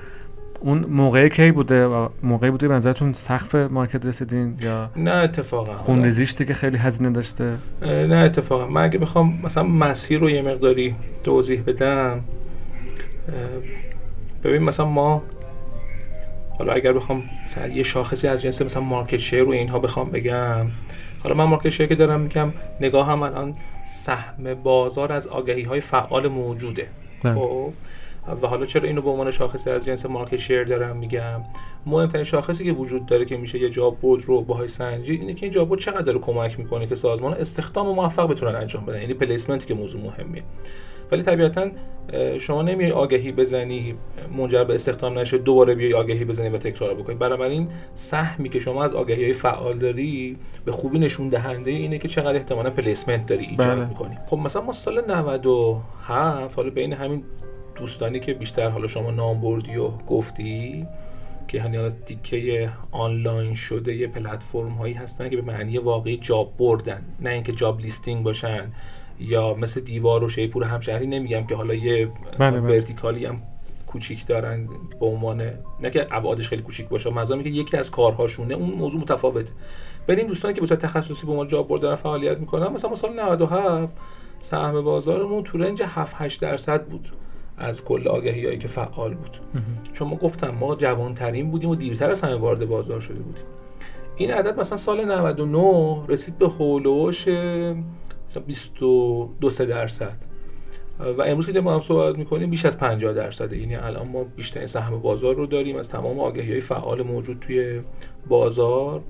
[0.61, 5.75] اون موقعی کی بوده موقعی بوده به نظرتون سقف مارکت رسیدین یا نه اتفاقا.
[5.75, 8.67] خونریزیش که خیلی هزینه داشته؟ نه اتفاقا.
[8.67, 12.21] من اگه بخوام مثلا مسیر رو یه مقداری توضیح بدم
[14.45, 15.23] ببین مثلا ما
[16.59, 20.67] حالا اگر بخوام مثلا یه شاخصی از جنس مثلا مارکت شیر رو اینها بخوام بگم
[21.27, 23.53] حالا من مارکت شیر که دارم میگم نگاه هم الان
[23.85, 26.89] سهم بازار از آگهی های فعال موجوده
[27.23, 27.35] بله.
[27.35, 27.73] خب
[28.43, 31.43] و حالا چرا اینو به عنوان شاخصی از جنس market share دارم میگم؟
[31.87, 35.47] مهمترین شاخصی که وجود داره که میشه یه job board رو باهاش سنجید اینه که
[35.47, 39.01] این job board چقدر کمک می‌کنه که سازمان استخدام موفق بتونن انجام بدن.
[39.01, 40.43] یعنی placement که موضوع مهمیه.
[41.13, 41.71] ولی طبیعتا
[42.39, 43.95] شما نمیای آگهی بزنی
[44.37, 47.15] منجر به استخدام نشه دوباره بیای آگهی بزنی و تکرار بکنی.
[47.15, 52.09] بنابراین سهمی که شما از آگهی های فعال داری به خوبی نشون دهنده اینه که
[52.09, 53.89] چقدر احتمالا placement داری ایجاد بله.
[53.89, 54.19] می‌کنی.
[54.27, 57.25] خب مثلا ما سال 97 حالا بین همین
[57.77, 60.87] دوستانی که بیشتر حالا شما نام بردی و گفتی
[61.49, 66.57] که همین حالا تیکه آنلاین شده یه پلتفرم هایی هستن که به معنی واقعی job
[66.59, 67.03] board ان.
[67.21, 68.73] نه اینکه job listing باشن
[69.21, 72.07] یا مثل دیوار و شیپور همشهری نمیگم که حالا یه
[72.39, 72.61] بله, بله.
[72.61, 73.43] ورتیکالی هم
[73.87, 74.69] کوچیک دارن
[75.01, 79.01] به عنوان نه که ابعادش خیلی کوچیک باشه مثلا که یکی از کارهاشونه اون موضوع
[79.01, 79.53] متفاوته.
[80.09, 82.69] این دوستانی که به صورت تخصصی به عنوان job board دارن فعالیت می‌کنن.
[82.69, 83.95] مثلا سال 97
[84.39, 87.09] سهم بازارمون تو رنج 7 8 درصد بود.
[87.57, 89.37] از کل آگهی هایی که فعال بود.
[89.93, 93.45] چون ما گفتم ما جوانترین بودیم و دیرتر از همه وارد بازار شده بودیم.
[94.17, 100.17] این عدد مثلا سال 99 رسید به هولوش مثلا 22 3 درصد.
[101.19, 104.67] و امروز که ما هم صحبت می‌کنیم بیش از 50 درصد یعنی الان ما بیشتر
[104.67, 107.81] سهم بازار رو داریم از تمام آگهی های فعال موجود توی
[108.29, 109.03] بازار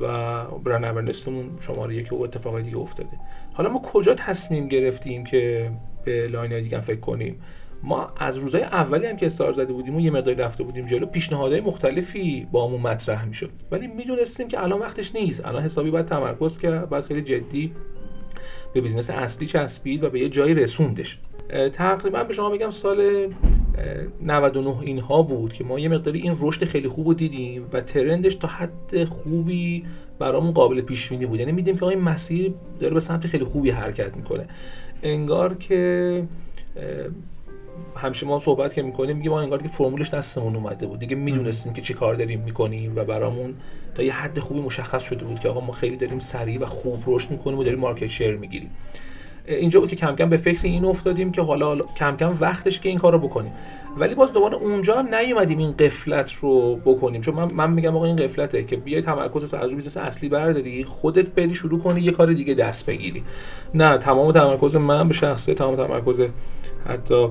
[0.00, 3.10] و brand awareness مون شماره یک و اتفاقای دیگه افتاده.
[3.54, 5.70] حالا ما کجا تصمیم گرفتیم که
[6.04, 7.40] به line دیگه فکر کنیم.
[7.82, 11.06] ما از روزهای اولی هم که استار زده بودیم و یه مقداری رفته بودیم جلو
[11.06, 13.50] پیشنهادهای مختلفی با همون مطرح می‌شد.
[13.70, 15.46] ولی می‌دونستیم که الان وقتش نیست.
[15.46, 17.72] الان حسابی باید تمرکز کرد باید خیلی جدی
[18.74, 21.18] به business اصلی چسبید و به یه جایی رسوندش.
[21.72, 23.28] تقریبا به شما بگم سال
[24.22, 28.19] 99 اینها بود که ما یه مقداری این رشد خیلی خوب رو دیدیم و trend
[28.19, 29.84] ش تا حد خوبی
[30.18, 31.40] برامون قابل پیش بینی بود.
[31.40, 34.46] یعنی می‌دیدیم که این مسیر داره به سمت خیلی خوبی حرکت می‌کنه.
[35.04, 36.22] انگار که
[37.96, 40.98] همیشه ما صحبت که می‌کنیم میگه ما انگار که فرمولش دستمون اومده بود.
[40.98, 43.54] دیگه می‌دونستیم که چی کار داریم می‌کنیم و برامون
[43.94, 47.02] تا یه حد خوبی مشخص شده بود که آقا ما خیلی داریم سریع و خوب
[47.06, 48.70] رشد می‌کنیم و داریم market share می‌گیریم.
[49.46, 52.88] اینجا بود که کم کم به فکر این افتادیم که حالا کم کم وقتش که
[52.88, 53.52] این کار رو بکنیم.
[53.98, 57.20] ولی باز دوباره اونجا هم نیومدیم این غفلت رو بکنیم.
[57.20, 60.28] چون من, من میگم آقا این غفلته که بیای تمرکز تو از روی business اصلی
[60.28, 63.24] برداری خودت بری شروع کنی یه کار دیگه دست بگیری.
[63.74, 66.22] نه تمام تمرکز من به شخصه تمام تمرکز
[66.88, 67.28] حتی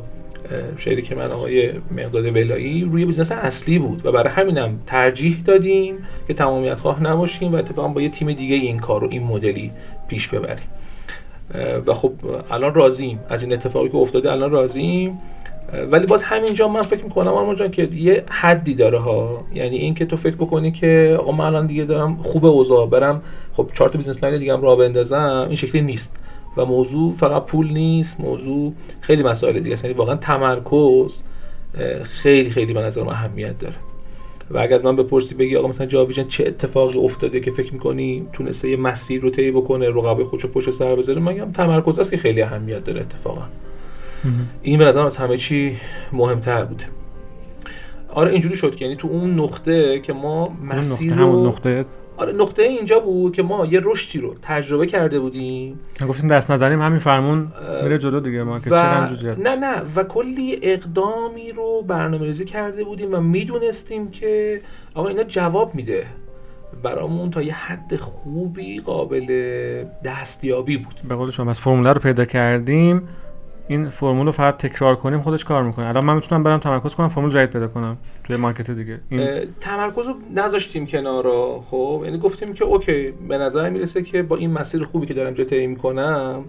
[1.05, 5.97] که من آقای مقداد ولایی روی business اصلی بود و برای همینم ترجیح دادیم
[6.27, 9.71] که تمامیت خواه نباشیم و اتفاقا با یه تیم دیگه این کار رو این مدلی
[10.07, 10.67] پیش ببریم.
[11.87, 12.13] و خب
[12.51, 13.19] الان راضیم.
[13.29, 15.19] از این اتفاقی که افتاده الان راضیم.
[15.91, 19.43] ولی باز همینجا من فکر می‌کنم اما جان که یه حدی داره ها.
[19.53, 23.21] یعنی این که تو فکر بکنی که آقا من الان دیگه دارم خوب اوضاع برم
[23.53, 26.15] خب چهار تا business line دیگه هم راه بندازم این شکلی نیست.
[26.57, 29.85] و موضوع فقط پول نیست موضوع خیلی مسائل دیگه است.
[29.85, 31.21] یعنی واقعا تمرکز
[32.03, 33.75] خیلی خیلی به نظرم اهمیت داره.
[34.51, 37.73] و اگر از من بپرسی بگی آقا مثلا جاب ویژن چه اتفاقی افتاده که فکر
[37.73, 41.99] می‌کنی تونسته یه مسیر رو طی بکنه رقبای خودشو پشت سر بذاره؟ من میگم تمرکز
[41.99, 43.41] است که خیلی اهمیت داره اتفاقا.
[44.61, 45.77] این به نظرم از همه چی
[46.11, 46.85] مهمتر بوده.
[48.09, 51.85] آره اینجوری شد که یعنی تو اون نقطه که ما مسیر رو نقطه؟
[52.17, 55.79] آره نقطه اینجا بود که ما یه رشدی رو تجربه کرده بودیم.
[56.07, 57.47] گفتیم دست نزنیم همین فرمون
[57.83, 59.09] میره جلو دیگه ما و...
[59.37, 64.61] نه نه و کلی اقدامی رو برنامه‌ریزی کرده بودیم و می‌دونستیم که
[64.93, 66.05] آقا اینا جواب میده.
[66.83, 69.25] برامون تا یه حد خوبی قابل
[70.05, 70.95] دستیابی بود.
[71.09, 73.07] به قول شما بس فرموله رو پیدا کردیم.
[73.67, 75.87] این فرمول رو فقط تکرار کنیم خودش کار می‌کنه.
[75.87, 78.99] الان من می‌تونم برم تمرکز کنم فرمول جدید پیدا کنم توی market دیگه.
[79.09, 79.39] این...
[79.61, 84.51] تمرکز رو نذاشتیم کنارا خب؟ یعنی گفتیم که اوکی به نظر می‌رسه که با این
[84.51, 86.45] مسیر خوبی که دارم جا می‌کنم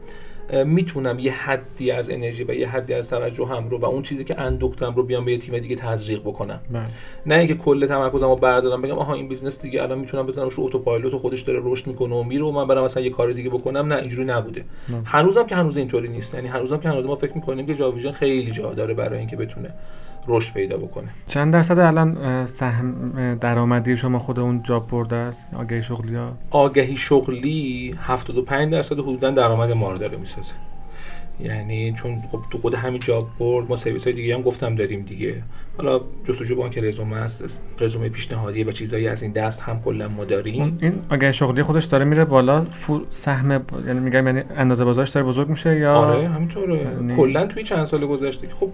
[0.52, 4.24] می‌تونم یه حدی از انرژی و یه حدی از توجه هم رو و اون چیزی
[4.24, 6.82] که اندوختم رو بیام به یه تیم دیگه تزریق بکنم بله.
[7.26, 10.64] نه اینکه کل تمرکزم رو بردارم بگم آها این business دیگه الان می‌تونم بزنم رو
[10.64, 13.50] autopilot و خودش داره رشد می‌کنه و میره و من برم مثلا یه کار دیگه
[13.50, 15.02] بکنم نه اینجوری نبوده نه.
[15.04, 18.12] هنوزم که هنوز اینطوری نیست یعنی هنوزم که هنوز ما فکر می‌کنیم که جاب ویژن
[18.12, 19.70] خیلی جا داره برای اینکه بتونه
[20.28, 21.08] رشد پیدا بکنه.
[21.26, 26.96] چند درصد الان سهم درآمدی شما خود اون جاب برده است؟ آگهی شغلی ها؟ آگهی
[26.96, 30.54] شغلی 75 درصد حدودا درآمد ما رو داره می‌سازه.
[31.40, 35.02] یعنی چون خب تو خود همین جاب بورد ما سرویس های دیگه هم گفتم داریم
[35.02, 35.42] دیگه.
[35.76, 40.24] حالا جستجو بانک رزومه است رزومه پیشنهادی و چیزایی از این دست هم کلا ما
[40.24, 40.78] داریم.
[40.80, 42.66] این آگهی شغلی خودش داره میره بالا
[43.10, 46.76] سهم ب- یعنی میگم یعنی اندازه بازارش داره بزرگ میشه یا آره همینطوره.
[46.76, 48.70] یعنی- کلا توی چند سال گذشته که خب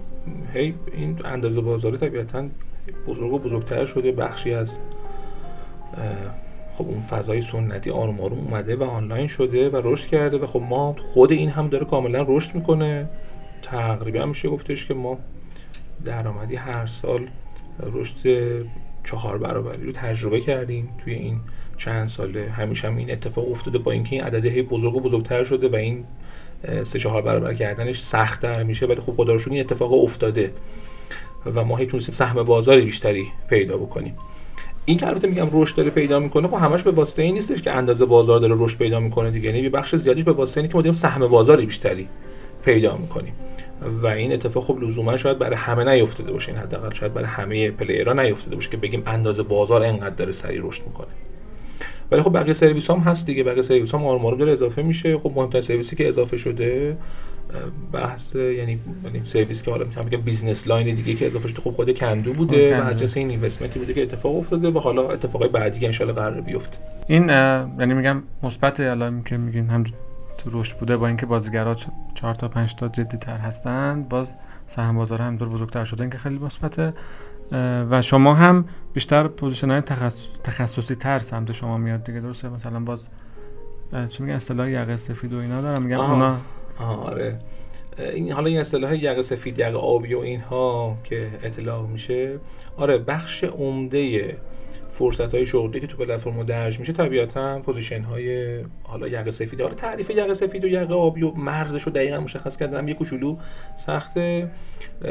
[0.53, 2.45] هی این اندازه بازاری طبیعتا
[3.07, 4.79] بزرگ و بزرگتر شده بخشی از
[6.81, 10.61] خب اون فضای سنتی آروم آروم اومده و آنلاین شده و رشد کرده و خب
[10.69, 13.09] ما خود این هم داره کاملا رشد می‌کنه.
[13.61, 15.17] تقریبا میشه گفتش که ما
[16.05, 17.27] درآمدی هر سال
[17.93, 18.15] رشد
[19.03, 21.39] چهار برابری رو تجربه کردیم توی این
[21.77, 25.69] چند ساله همیشه هم این اتفاق افتاده با اینکه این عدده بزرگ و بزرگتر شده
[25.69, 26.05] و این
[26.83, 30.53] سه چهار برابر کردنش سختتر میشه ولی خب خدا این اتفاق افتاده
[31.55, 34.15] و ما هی تونستیم سهم بازاری بیشتری پیدا بکنیم.
[34.85, 37.71] این که البته میگم رشد داره پیدا می‌کنه خب همش به واسطه این نیستش که
[37.71, 39.55] اندازه بازار داره رشد پیدا می‌کنه دیگه.
[39.55, 42.07] یعنی بخش زیادیش به واسطه اینه که ما داریم سهم بازاری بیشتری
[42.65, 43.33] پیدا می‌کنیم.
[44.03, 46.51] و این اتفاق خب لزوما شاید برای همه نیفتاده باشه.
[46.51, 50.67] این حداقل شاید برای همه پلیرها نیفتاده باشه که بگیم اندازه بازار انقدر داره سریع
[50.67, 51.07] رشد می‌کنه.
[52.11, 53.43] ولی خب بقیه سرویس هم هست دیگه.
[53.43, 55.17] بقیه سرویس هم آروم داره اضافه میشه.
[55.17, 56.97] خب مهمترین سرویسی که اضافه شده
[57.91, 61.71] بحث یعنی یعنی سرویس که حالا می‌تونم بگم business line دیگه که اضافه شده خب
[61.71, 62.81] خود کندو بوده.
[62.81, 66.11] و از این investment ی بوده که اتفاق افتاده و حالا اتفاقای بعدی که ان‌شاءالله
[66.11, 67.29] قراره بیفته این
[67.79, 69.83] یعنی میگم مثبت الان که میگین هم
[70.37, 74.35] تو رشد بوده با اینکه بازیگرا چ- چهار تا پنج تا جدی تر هستن باز
[74.67, 76.93] سهم بازار هم دور بزرگتر شده این که خیلی مثبته
[77.89, 80.19] و شما هم بیشتر position های تخص...
[80.43, 83.07] تخصصی تر سمت شما میاد دیگه درسته مثلا باز
[84.09, 85.99] چی میگن اصطلاح یقه سفید و اینا دارم میگم.
[85.99, 86.37] اونا
[86.85, 87.39] آره.
[87.99, 92.39] این حالا این اصطلاح یقه سفید یقه آبی و اینها که اطلاق میشه.
[92.77, 94.35] آره بخش عمده
[94.91, 99.61] فرصت های شغلی که تو پلتفرم درج میشه طبیعتا position های حالا یقه سفید.
[99.61, 103.37] حالا تعریف یقه سفید و یقه آبی و مرزش رو دقیقا مشخص کردن یه کوچولو
[103.75, 104.51] سخته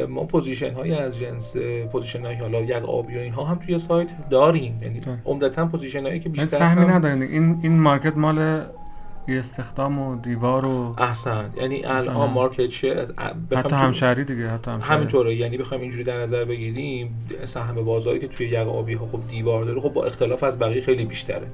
[0.08, 1.56] ما پوزیشن های از جنس
[1.92, 4.78] پوزیشن های حالا یقه آبی و اینها هم توی سایت داریم.
[4.82, 5.18] یعنی ده.
[5.24, 7.22] عمدتا پوزیشن هایی که من بیشتر سهمی هم- ندارین.
[7.22, 8.64] این این مارکت مال
[9.28, 11.84] یه استخدام و دیوار و احسن یعنی.
[11.84, 16.22] الان مارکت شیر از بخوام حتی همشهری دیگه حتی همشهری همینطوره یعنی بخوایم اینجوری در
[16.22, 20.42] نظر بگیریم سهم بازاری که توی یقه آبی ها خب دیوار داره خب با اختلاف
[20.42, 21.46] از بقیه خیلی بیشتره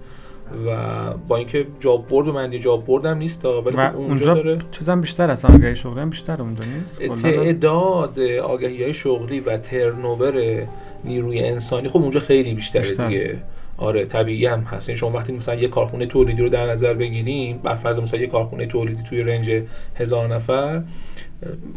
[0.66, 4.58] و با اینکه جاب برد معنی جاب برد هم نیست ولی خب اونجا, اونجا داره
[4.70, 10.66] چیزم بیشتر هستن آگهی شغلی هم بیشتر اونجا نیست؟ تعداد آگهی های شغلی و ترنوور
[11.04, 13.08] نیروی انسانی خب اونجا خیلی بیشتره بیشتر.
[13.08, 13.38] دیگه
[13.78, 14.88] آره طبیعی هم هست.
[14.88, 18.26] یعنی شما وقتی مثلا یه کارخونه تولیدی رو در نظر بگیریم بر فرض مثلا یه
[18.26, 19.62] کارخونه تولیدی توی رنج
[19.94, 20.82] هزار نفر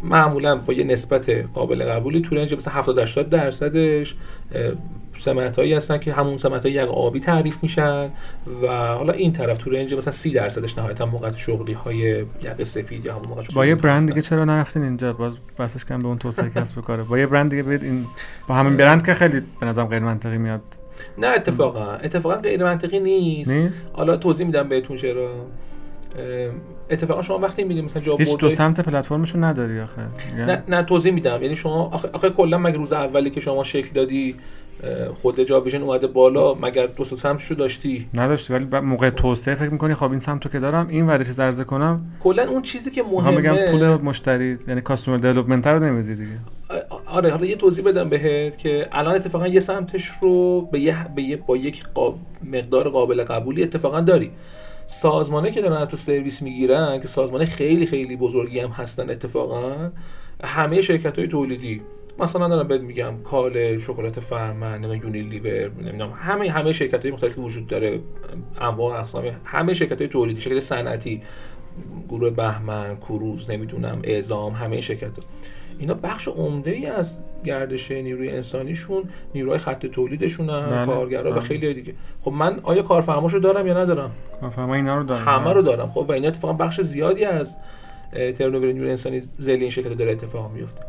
[0.02, 4.16] معمولا با یه نسبت قابل قبولی تو رنج مثلا 70 80 درصدش
[5.14, 8.10] سمت هایی هستن که همون سمت های یقه آبی تعریف میشن
[8.62, 11.96] و حالا این طرف تو رنج مثلا 30 درصدش نهایتا موقع شغلی های
[12.44, 14.08] یقه سفید یا همون موقع با یه برند.
[14.08, 17.02] دیگه چرا نرفتین اینجا؟ باز بسش کردم به اون توسعه کسب کاره.
[17.02, 18.06] با یه برند دیگه برید این
[18.48, 20.79] با همین برند که خیلی به نظرم غیر منطقی میاد.
[21.18, 21.92] نه اتفاقا.
[21.92, 23.50] اتفاقا غیر منطقی نیست.
[23.50, 25.30] نیست؟ حالا توضیح میدم بهتون چرا.
[26.90, 30.02] اتفاقا شما وقتی میرید مثلا جاب هیچ دو سمت پلتفرمشو نداری آخه.
[30.36, 31.42] نه نه توضیح میدم.
[31.42, 34.36] یعنی شما آخه, آخه کلا مگه روز اولی که شما شکل دادی
[35.22, 39.70] خود جاب ویژن اومده بالا مگر دو سه سمتشو داشتی؟ نداشتی ولی موقع توسعه فکر
[39.70, 42.06] می‌کنی خب این سمتو که دارم این ورش عرضه کنم.
[42.20, 43.70] کلا اون چیزی که مهمه.
[43.70, 46.38] پول مشتری یعنی کاستومر دیولپمنت رو نمیدی دیگه.
[47.06, 51.22] آره حالا یه توضیح بدم بهت که الان اتفاقا یه سمتش رو به یه, به
[51.22, 52.18] یه با یک قاب...
[52.52, 54.30] مقدار قابل قبولی اتفاقا داری.
[54.86, 59.90] سازمانه که دارن از تو سرویس می‌گیرن که سازمانه خیلی خیلی بزرگی هم هستن اتفاقا
[60.44, 61.80] همه شرکت های تولیدی.
[62.20, 67.40] مثلا دارم بهت میگم کال شکلات فرمن نمی‌دونم یونیلیور نمی‌دونم همه همه شرکت های مختلفی
[67.40, 68.00] وجود داره
[68.60, 71.22] انواع اقسام همه شرکت های تولیدی شرکت صنعتی
[72.08, 75.18] گروه بهمن کروز نمی‌دونم اعزام همه شرکت.
[75.18, 75.24] ها.
[75.78, 79.04] اینا بخش عمده ای از گردش نیروی انسانیشون
[79.34, 81.42] نیروهای خط تولیدشون بله، کارگرا و بله.
[81.42, 81.94] خیلی دیگه.
[82.20, 85.90] خب من آیا کارفرماشو دارم یا ندارم؟ کارفرما اینا رو دارن همه رو دارم.
[85.90, 87.56] خب و اینا اتفاقا بخش زیادی از
[88.34, 90.82] ترنوور نیروی انسانی ذیلی این شرکت داره اتفاق میفته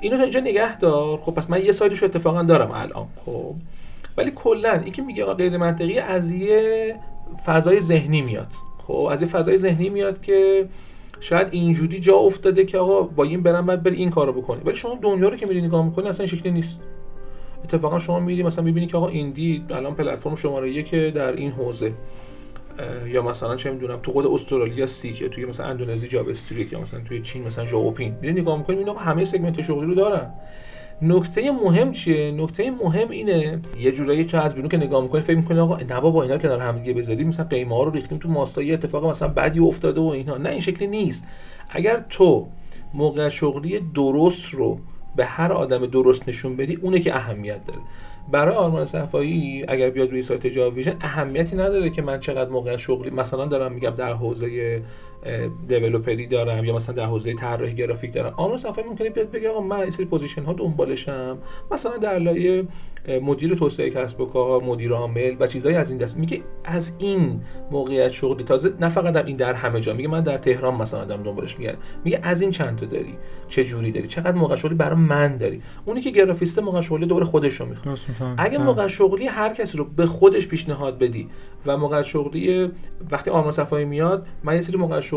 [0.00, 1.18] اینو تا اینجا نگه دار.
[1.18, 3.54] خب پس من یه سایدش رو اتفاقا دارم الان خب.
[4.16, 6.94] ولی کلا این که میگه آقا غیر منطقی از یه
[7.46, 8.48] فضای ذهنی میاد.
[8.86, 10.68] خب از یه فضای ذهنی میاد که
[11.20, 14.60] شاید اینجوری جا افتاده که آقا با این برم بعد بری این کارو بکنی.
[14.64, 16.80] ولی شما دنیا رو که میری نگاه می‌کنی اصلا شکلی نیست.
[17.64, 21.92] اتفاقا شما میری مثلا می‌بینی که آقا ایندی الان پلتفرم شماره یک در این حوزه.
[23.06, 27.00] یا مثلا چه می‌دونم تو خود استرالیا سیک توی مثلا اندونزی جاب استریت یا مثلا
[27.00, 30.30] توی چین مثلا ژائوپین میری نگاه می‌کنی اینا همه segment شغلی رو دارن.
[31.02, 35.36] نکته مهم چیه؟ نکته مهم اینه یه جورایی که از بیرون که نگاه می‌کنی فکر
[35.36, 38.28] می‌کنی آقا نه با اینا کنار هم دیگه بذاریم مثلا قیمه ها رو ریختیم تو
[38.28, 40.36] ماستا یه اتفاق مثلا بدی افتاده و اینا.
[40.36, 41.24] نه این شکلی نیست.
[41.70, 42.46] اگر تو
[42.94, 44.78] موقعیت شغلی درست رو
[45.16, 47.80] به هر آدم درست نشون بدی اونه که اهمیت داره.
[48.30, 52.76] برای آرمان صفایی اگر بیاد روی سایت جاب ویژن اهمیتی نداره که من چقدر موقعیت
[52.76, 54.82] شغلی مثلا دارم میگم در حوزه
[55.68, 58.34] developer ی دارم یا مثلا در حوزه طراحی گرافیک دارم.
[58.36, 61.38] آرمان صفایی ممکنه بیاد بگه آقا من یه سری position ها دنبالشم.
[61.70, 62.66] مثلا در لایه
[63.22, 66.16] مدیر توسعه کسب و کار مدیر عامل و چیزایی از این دست.
[66.16, 68.44] میگه از این موقعیت شغلی.
[68.44, 69.94] تازه نه فقط این در همه جا.
[69.94, 73.14] میگه من در تهران مثلا دارم دنبالش میگه میگه از این چند تا داری؟
[73.48, 77.24] چه جوری داری؟ چقدر موقعیت شغلی برای من داری؟ اونی که گرافیست موقعیت شغلی درخور
[77.24, 77.98] خودش رو می‌خواد.
[78.38, 81.28] اگه موقعیت شغلی هر کسی رو به خودش پیشنهاد بدی
[81.66, 82.70] و موقعیت شغلی
[83.10, 85.13] وقتی آرمان صفایی میاد من یه سری موقعیت شغلی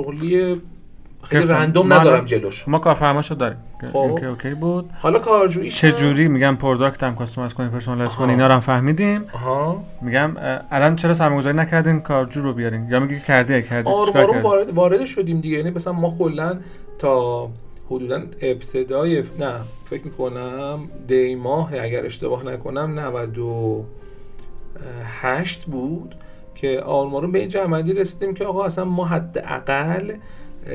[1.24, 2.68] خیلی random نذارم جلوش.
[2.68, 3.58] ما کارفرماشو داریم.
[3.92, 3.98] خب.
[3.98, 4.90] اوکی اوکی بود.
[5.00, 9.24] حالا کارجویی چه جوری میگم product هم customize کنیم personalize کنیم اینا رو هم فهمیدیم.
[9.34, 9.84] آها.
[10.02, 10.36] میگم
[10.72, 12.90] الان چرا سرمایه‌گذاری نکردین؟ کارجو رو بیارین.
[12.90, 13.90] یا میگی کردی کردی.
[13.90, 15.58] آروم وارد, وارد شدیم دیگه.
[15.58, 16.58] یعنی مثلا ما کلا
[17.00, 17.50] تا
[17.90, 19.54] حدودا ابتدای نه
[19.86, 26.16] فکر می‌کنم دی ماه اگر اشتباه نکنم 98 بود.
[26.58, 30.13] که آرمارون به این جمعندی رسیدیم که آقا اصلا ما حداقل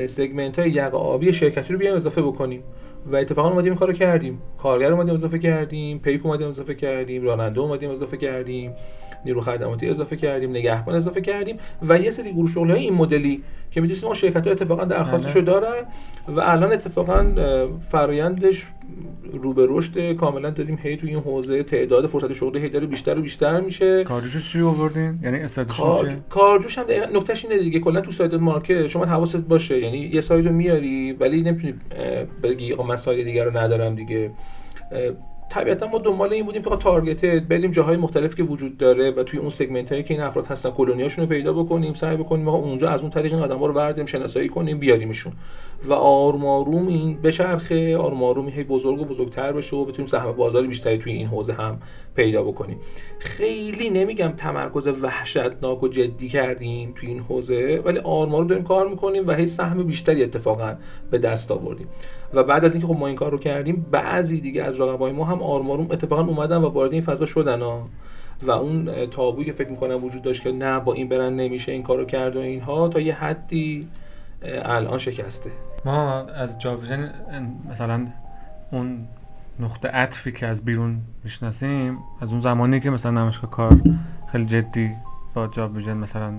[0.07, 2.63] سگمنت های یقه آبی شرکتی رو بیایم اضافه بکنیم.
[3.11, 4.41] و اتفاقا اومدیم این کارو کردیم.
[4.57, 8.75] کارگر اومدیم اضافه کردیم پیپ اومدیم اضافه کردیم راننده اومدیم اضافه کردیم
[9.25, 11.57] نیرو خدماتی اضافه کردیم نگهبان اضافه کردیم.
[11.81, 13.43] و یه سری گروه شغلی های این مدلی
[13.73, 15.83] که می‌دونیم ما شرکت ها اتفاقا درخواستشو دارن
[16.27, 17.25] و الان اتفاقا
[17.91, 18.67] فرایندش
[19.33, 23.17] رو به رشد کاملا داریم هی تو این حوزه تعداد فرصت شغلی هی داره بیشتر
[23.17, 24.03] و بیشتر میشه.
[24.03, 25.39] کارجوش چی آوردین؟ یعنی
[25.77, 26.15] کار...
[26.29, 29.79] کارجوش هم دقیقاً نکتهش اینه دیگه کلا تو سایت مارکت شما حواست باشه.
[29.79, 31.73] یعنی یه سایت رو میاری ولی نمی‌تونی
[32.43, 34.31] بگی آقا من سایت دیگر رو ندارم دیگه.
[35.49, 39.39] طبیعتا ما دنبال این بودیم که تارگت بریم جاهای مختلف که وجود داره و توی
[39.39, 42.89] اون سگمنت هایی که این افراد هستن کلونیاشون رو پیدا بکنیم سعی بکنیم ما اونجا
[42.89, 45.33] از اون طریق این آدم‌ها رو برداریم شناسایی کنیم بیاریمشون.
[45.85, 50.31] و آروم آروم این بچرخه آروم آروم هی بزرگ و بزرگتر بشه و بتونیم سهم
[50.31, 51.79] بازار بیشتری توی این حوزه هم
[52.15, 52.77] پیدا بکنیم.
[53.19, 58.87] خیلی نمیگم تمرکز وحشتناک و جدی کردیم توی این حوزه ولی آروم آروم داریم کار
[58.87, 60.75] می‌کنیم و هی سهم بیشتری اتفاقا
[61.11, 61.87] به دست آوردیم.
[62.33, 65.25] و بعد از اینکه خب ما این کار رو کردیم بعضی دیگه از رقبای ما
[65.25, 67.87] هم آروم اتفاقا اومدن و وارد این فضا شدن ها.
[68.41, 71.83] و اون تابویی که فکر می‌کنم وجود داشت که نه با این برن نمیشه این
[71.83, 73.87] کارو کرد و اینها تا یه حدی
[74.65, 75.51] الان شکسته.
[75.85, 77.13] ما از جاویژن
[77.69, 78.07] مثلا
[78.71, 79.07] اون
[79.59, 83.81] نقطه عطفی که از بیرون می‌شناسیم از اون زمانی که مثلا نمایشگاه کار
[84.31, 84.91] خیلی جدی
[85.33, 86.33] با جاویژن مثلا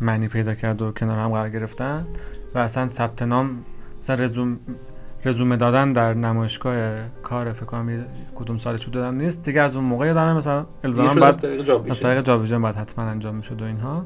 [0.00, 2.06] معنی پیدا کرد و کنار هم قرار گرفتن
[2.54, 3.64] و اصلا ثبت نام
[4.00, 4.58] مثلا رزوم
[5.24, 6.74] رزومه دادن در نمایشگاه
[7.22, 8.04] کار فکر کنم
[8.34, 9.42] کدوم سالش بود دادم نیست.
[9.42, 12.62] دیگه از اون موقع یادم مثلا الزاما بعد از طریق جاویژن.
[12.62, 14.04] بعد حتما انجام می‌شد و اینها.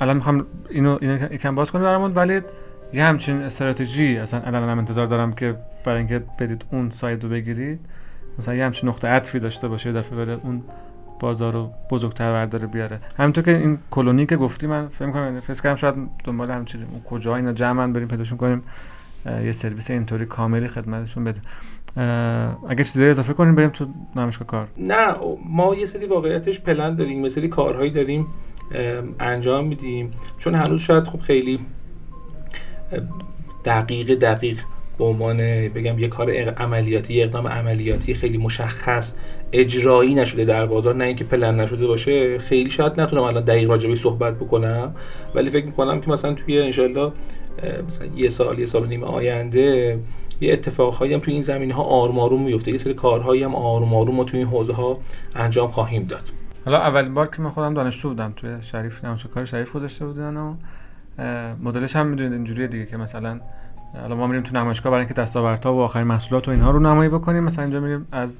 [0.00, 2.14] الان می‌خوام اینو اینو یکم باز کنیم برامون.
[2.14, 2.40] ولی
[2.92, 7.30] یه همچین استراتژی اصلا الان هم انتظار دارم که برای اینکه بدید اون سایت رو
[7.30, 7.80] بگیرید
[8.38, 10.62] مثلا یه همچین نقطه عطفی داشته باشه یه دفعه بره اون
[11.20, 13.00] بازار رو بزرگتر برداره بیاره.
[13.18, 15.94] همینطور که این کلونی که گفتی من فکر کنم فکر کنم شاید
[16.24, 18.62] دنبال هم چیزی اون کجا اینا جمعن بریم پیداشون کنیم.
[19.26, 21.40] یه سرویس اینطوری کاملی خدمتشون بده.
[22.68, 24.68] اگه چیزی اضافه کنیم بریم تو نمایشگاه کار.
[24.76, 25.14] نه
[25.48, 28.26] ما یه سری واقعیتش پلن داریم مثلی کارهایی داریم
[29.20, 30.12] انجام میدیم.
[30.38, 31.58] چون هنوز شاید خب خیلی
[33.64, 34.60] دقیق دقیق
[35.02, 35.36] به عنوان
[35.68, 39.14] بگم یه کار عملیاتی یه اقدام عملیاتی خیلی مشخص
[39.52, 43.96] اجرایی نشده در بازار نه اینکه پلن نشده باشه خیلی شاید نتونم الان دقیق راجبی
[43.96, 44.94] صحبت بکنم.
[45.34, 47.12] ولی فکر می‌کنم که مثلا توی انشالله
[47.86, 49.98] مثلا یه سال یه سال و نیم آینده
[50.40, 54.14] یه اتفاقهایی هم توی این زمینه ها آروم میفته یه سری کارهایی هم آروم آروم
[54.14, 54.98] ما توی این حوزه ها
[55.34, 56.22] انجام خواهیم داد.
[56.64, 59.00] حالا اولین بار که من خودم دانشجو بودم توی شریف
[59.34, 60.54] کار شریف گذاشته بودن و
[61.62, 63.40] مدلش هم می‌دونید اینجوریه دیگه که مثلا
[64.00, 67.08] حالا ما میریم تو نمایشگاه برای اینکه دستاوردها و آخرین محصولات و اینها رو نمایی
[67.08, 67.44] بکنیم.
[67.44, 68.38] مثلا اینجا میریم از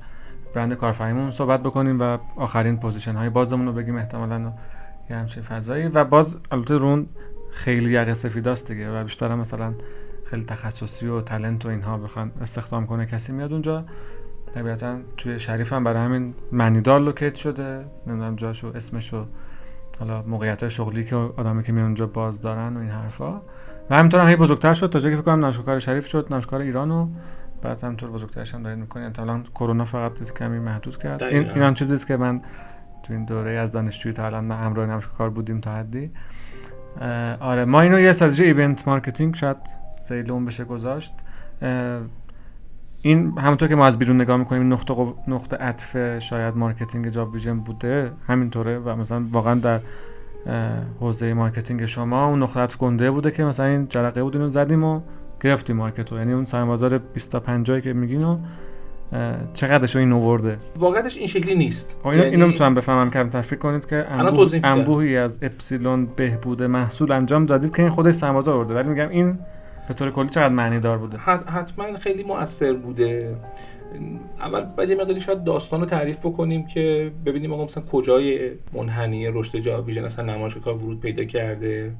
[0.54, 4.52] برند کارفرمایمون صحبت بکنیم و آخرین پوزیشن های بازمون رو بگیم احتمالاً
[5.10, 5.88] یه همچین فضایی.
[5.88, 7.06] و باز البته رون
[7.50, 9.74] خیلی یقه سفیداست دیگه و بیشتر مثلا
[10.24, 13.84] خیلی تخصصی و تلنت و اینها بخوان استخدام کنه کسی میاد اونجا.
[14.54, 17.84] طبیعتا توی شریف هم برای همین معنیدار لوکیت شده.
[18.06, 19.26] نمی‌دونم جاشو اسمشو
[19.98, 23.40] حالا موقعیت شغلی که آدمی که می اونجا باز دارن و این حرفا.
[23.90, 26.60] و همینطور هم هی بزرگتر شد تا جایی که فکر کنم نمایشگاه شریف شد نمایشگاه
[26.60, 27.08] ایران و
[27.62, 31.22] بعد همینطور بزرگترش هم دارید می‌کنید الان کرونا فقط کمی محدود کرد.
[31.22, 32.40] این این چیزی که من
[33.02, 36.10] تو این دوره از دانشجویی تا الان همراه نمایشگاه کار بودیم تا حدی.
[37.40, 39.56] آره ما اینو یه استراتژی event marketing شاید
[40.02, 41.14] سیلون بشه گذاشت.
[43.02, 47.60] این همونطور که ما از بیرون نگاه می‌کنیم نقطه نقطه عطف شاید marketing جاب ویژن
[47.60, 49.80] بوده همینطوره و مثلا واقعا در
[51.00, 55.00] حوزه marketing شما اون نقطه گنده بوده که مثلا این جرقه بود اینو زدیم و
[55.40, 56.18] گرفتیم مارکت رو.
[56.18, 58.38] یعنی اون سرمایه بازار 20 تا 50 که میگین و
[59.54, 61.96] چقدرش این اوورده واقعیتش این شکلی نیست.
[62.04, 62.30] اینو, یعنی...
[62.30, 63.10] اینو می‌تونم بفهمم.
[63.10, 64.60] کم تفکر کنید که انبوه...
[64.64, 68.74] انبوهی از اپسیلون بهبود محصول انجام دادید که این خودش سرمایه آورده.
[68.74, 69.38] ولی میگم این
[69.88, 73.36] به طور کلی چقدر معنی دار بوده حتما خیلی مؤثر بوده.
[74.40, 79.26] اول بعد یه مقداری شاید داستان رو تعریف بکنیم که ببینیم آقا مثلا کجای منحنی
[79.26, 81.94] رشد جا ویژن اصلا نمایشگاه کار ورود پیدا کرده.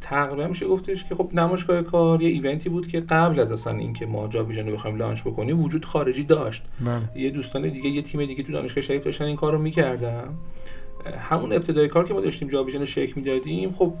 [0.00, 4.06] تقریبا میشه گفتش که خب نمایشگاه کار یه ایونتی بود که قبل از اصلا اینکه
[4.06, 6.62] ما جا ویژن رو بخوایم لانچ بکنیم وجود خارجی داشت.
[6.80, 7.22] بله.
[7.22, 10.28] یه دوستان دیگه یه تیم دیگه تو دانشگاه شریف داشتن این کار رو می‌کردن.
[11.30, 13.92] همون ابتدای کار که ما داشتیم جا ویژن رو شکل می‌دادیم خب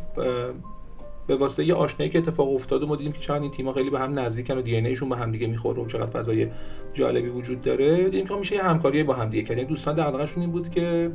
[1.30, 3.90] به واسطه یه آشنایی که اتفاق افتاد و ما دیدیم که چند این تیم‌ها خیلی
[3.90, 6.48] به هم نزدیکن و دی ایشون به هم دیگه می‌خوره و چقدر فضای
[6.94, 8.04] جالبی وجود داره.
[8.04, 11.10] دیدیم که میشه یه همکاری با هم دیگه کردن یعنی دوستان دغدغه‌شون این بود که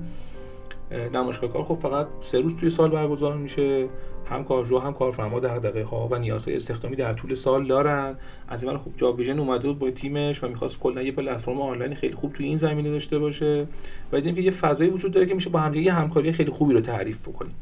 [1.14, 3.88] نمایشگاه کار خب فقط سه روز توی سال برگزار میشه.
[4.30, 8.18] هم کارجو هم کارفرما دغدغه ها و نیازهای استخدامی در طول سال دارن.
[8.48, 11.94] از این خب جاب ویژن اومده بود با تیمش و می‌خواست کلا یه پلتفرم آنلاین
[11.94, 13.68] خیلی خوب توی این زمینه داشته باشه.
[14.12, 16.74] و دیدیم که یه فضایی وجود داره که میشه با هم یه همکاری خیلی خوبی
[16.74, 17.54] رو تعریف بکنیم.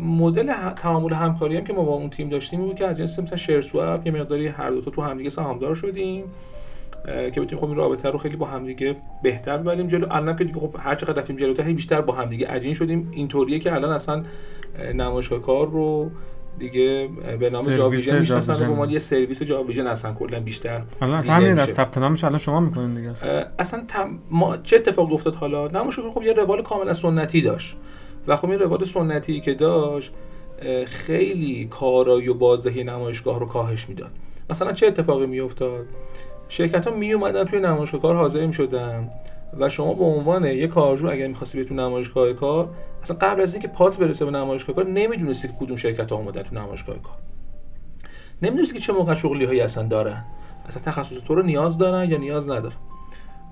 [0.00, 3.36] مدل تعامل همکاری هم که ما با اون تیم داشتیم بود که از جنس مثلا
[3.36, 6.24] شیر سواب یه مقداری هر دو تا تو همدیگه سهامدار شدیم
[7.06, 9.86] که بتونیم خب این رابطه رو خیلی با همدیگه بهتر ببریم.
[9.86, 13.08] جلو الان که دیگه خب هر چقدر رفتیم جلوتر بیشتر با همدیگه عجین شدیم.
[13.12, 14.22] اینطوریه که الان اصلا
[14.94, 16.10] نمایشگاه کار رو
[16.58, 17.08] دیگه
[17.40, 21.58] به نام جاویژن می‌شناسن به عنوان یه سرویس جاویژن اصلا کلا بیشتر الان اصلا همین
[21.58, 23.12] از ثبت نامش الان شما می‌کنین دیگه.
[23.58, 24.18] اصلا تم...
[24.30, 27.76] ما چه اتفاقی افتاد حالا؟ نمایشگاه خب یه روال کاملا سنتی داشت.
[28.26, 30.12] و خب این روال سنتی که داشت
[30.86, 34.10] خیلی کارایی و بازدهی نمایشگاه رو کاهش می‌داد.
[34.50, 35.86] مثلا چه اتفاقی میافتاد؟
[36.48, 39.10] شرکت ها می اومدن توی نمایشگاه کار حاضر می شدن
[39.58, 42.68] و شما به عنوان یک کارجو اگر می‌خواستی بری تو نمایشگاه کار
[43.02, 46.42] اصلا قبل از اینکه پات برسه به نمایشگاه کار نمی‌دونستی که کدوم شرکت ها اومدن
[46.42, 47.16] تو نمایشگاه کار.
[48.42, 50.24] نمی‌دونستی که چه موقع شغلی هایی اصلا دارن.
[50.68, 52.76] اصلا تخصص تو رو نیاز دارن یا نیاز ندارن.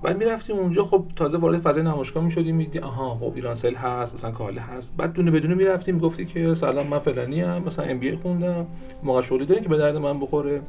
[0.03, 4.31] بعد می‌رفتیم اونجا خب تازه وارد فضای نمایشگاه می‌شدیم میدی آها خب ایرانسل هست مثلا
[4.31, 4.93] کاله هست.
[4.97, 8.67] بعد دونه بدونه می‌رفتیم گفتی که سلام من فلانی ام مثلا ام بی خوندم
[9.03, 10.61] موقع شغلی داری که به درد من بخوره؟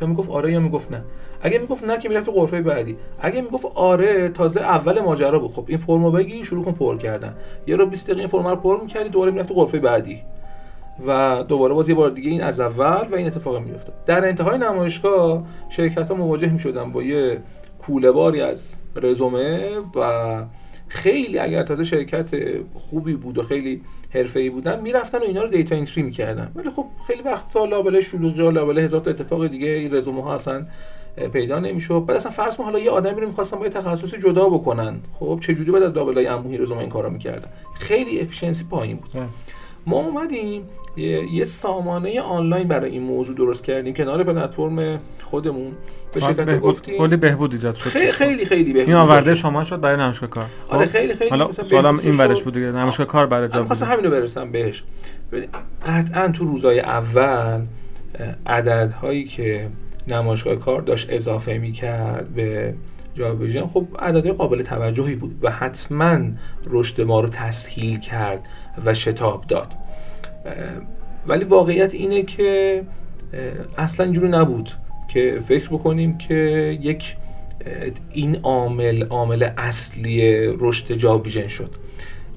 [0.00, 1.02] یا می‌گفت آره یا می‌گفت نه.
[1.42, 2.96] اگه می‌گفت نه که می‌رفت تو غرفه بعدی.
[3.20, 5.52] اگه می‌گفت آره تازه اول ماجرا بود.
[5.52, 7.34] خب این فرمو بگی شروع کن پر کردن.
[7.66, 10.22] یه رو 20 دقیقه این فرم رو پر می‌کردی دوباره می‌رفت غرفه بعدی.
[11.06, 14.58] و دوباره باز یه بار دیگه این از اول و این اتفاق میفته در انتهای
[14.58, 17.38] نمایشگاه شرکت ها مواجه می‌شدن با یه
[17.82, 18.72] کوله باری از
[19.02, 20.44] رزومه و
[20.88, 22.30] خیلی اگر تازه شرکت
[22.74, 23.82] خوبی بود و خیلی
[24.14, 26.52] حرفه‌ای بودن می‌رفتن و اینا رو data entry می‌کردن.
[26.54, 30.34] ولی خب خیلی وقتا لابلای شلوغی و لابلای هزار تا اتفاق دیگه این رزومه ها
[30.34, 30.66] اصلا
[31.32, 35.00] پیدا نمیشه بعد اصلا فرض کن حالا یه آدمی رو می‌خواستن با تخصص جدا بکنن.
[35.20, 39.10] خب چه جوری بعد از لابلای انبوهی رزومه این کارا می‌کردن؟ خیلی efficiency پایین بود.
[39.86, 40.62] ما اومدیم
[41.32, 45.72] یه سامانه آنلاین برای این موضوع درست کردیم کنار پلتفرم خودمون.
[46.14, 46.98] به شرکت گفتیم.
[46.98, 47.90] کلی بهبود ایجاد شد.
[47.90, 50.46] خیلی خیلی خیلی بهبود این آورده شما شد برای نمایشگاه کار.
[50.68, 53.82] آره خب، خیلی خیلی حالا سوالم این برش بود دیگه نمایشگاه کار برای جا بود
[53.82, 54.84] همین رو برسم بهش.
[55.86, 57.60] قطعا تو روزای اول
[58.46, 59.68] عددهایی که
[60.08, 62.74] نمایشگاه کار داشت اضافه می‌کرد به
[63.14, 66.18] جا خب عدد قابل توجهی بود و حتما
[66.66, 68.48] رشد ما رو تسهیل کرد.
[68.84, 69.72] و شتاب داد.
[71.26, 72.82] ولی واقعیت اینه که
[73.78, 74.70] اصلا اینجوری نبود
[75.08, 76.34] که فکر بکنیم که
[76.82, 77.16] یک
[78.12, 81.70] این عامل عامل اصلی رشد جاب ویژن شد.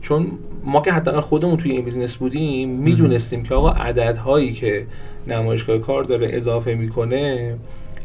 [0.02, 0.32] چون
[0.64, 4.86] ما که حداقل خودمون توی این business بودیم می‌دونستیم که آقا عددهایی که
[5.28, 7.56] نمایشگاه کار داره اضافه می‌کنه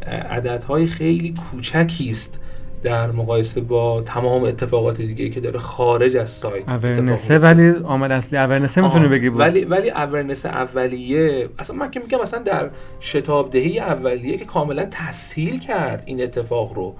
[0.07, 2.41] عددهای خیلی کوچکی است
[2.83, 8.13] در مقایسه با تمام اتفاقات دیگه که داره خارج از سایت awareness ه ولی عامل
[8.13, 9.41] اصلی awareness ه می‌تونی بگی بود.
[9.41, 12.71] ولی ولی awareness اولیه اصلا من که میگم مثلا در
[13.01, 16.95] شتاب دهی اولیه که کاملا تسهیل کرد این اتفاق رو.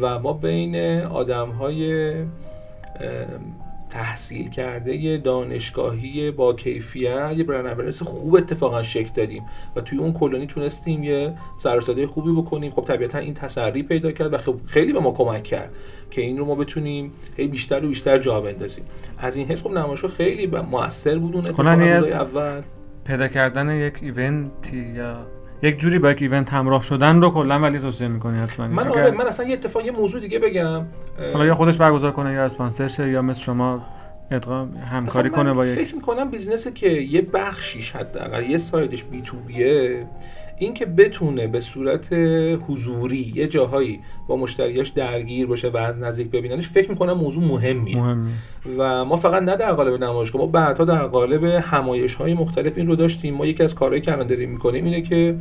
[0.00, 2.12] و ما بین آدم های
[3.90, 9.42] تحصیل کرده یه دانشگاهی با کیفیت یه برند خوب اتفاقا شکل دادیم
[9.76, 12.70] و توی اون کلونی تونستیم یه سر خوبی بکنیم.
[12.70, 15.76] خب طبیعتا این تسری پیدا کرد و خب خیلی به ما کمک کرد
[16.10, 18.84] که این رو ما بتونیم هی بیشتر و بیشتر جا بندازیم.
[19.18, 22.62] از این حس خب نمایشگاه خیلی موثر بود اون اول.
[23.04, 27.60] پیدا کردن یک event ی یا یک جوری با یک event همراه شدن رو کلا
[27.60, 28.68] ولی توصیه می‌کنی حتما.
[28.68, 30.84] من آره من اصلا یه اتفاق یه موضوع دیگه بگم.
[31.32, 33.86] حالا یا خودش برگزار کنه یا اسپانسر شه یا مثل شما
[34.30, 38.89] ادغام همکاری کنه با یک فکر می‌کنم business ی که یه بخشیش حداقل یه side
[38.89, 40.06] ش B2B ه
[40.58, 42.12] این که بتونه به صورت
[42.68, 47.96] حضوری یه جاهایی با مشتریاش درگیر باشه و از نزدیک ببیننش فکر می‌کنم موضوع مهمیه.
[47.96, 48.30] مهمی.
[48.78, 52.86] و ما فقط نه در قالب نمایشگاه ما بعدها در قالب همایش های مختلف این
[52.86, 53.34] رو داشتیم.
[53.34, 55.36] ما یکی از کارهایی که الان داریم می‌کنیم اینه که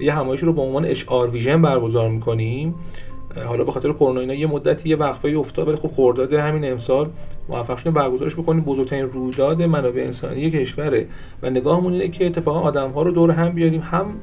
[0.00, 2.74] یه همایش رو به عنوان HR Vision برگزار می‌کنیم.
[3.46, 7.10] حالا به خاطر کرونا اینا یه مدتی یه وقفه افتاد ولی خب خرداد همین امسال
[7.48, 8.64] موفق شدیم برگزارش بکنیم.
[8.64, 11.06] بزرگترین رویداد منابع انسانی کشوره
[11.42, 13.80] و نگاهمون اینه که اتفاقا آدم ها رو دور هم بیاریم.
[13.80, 14.14] هم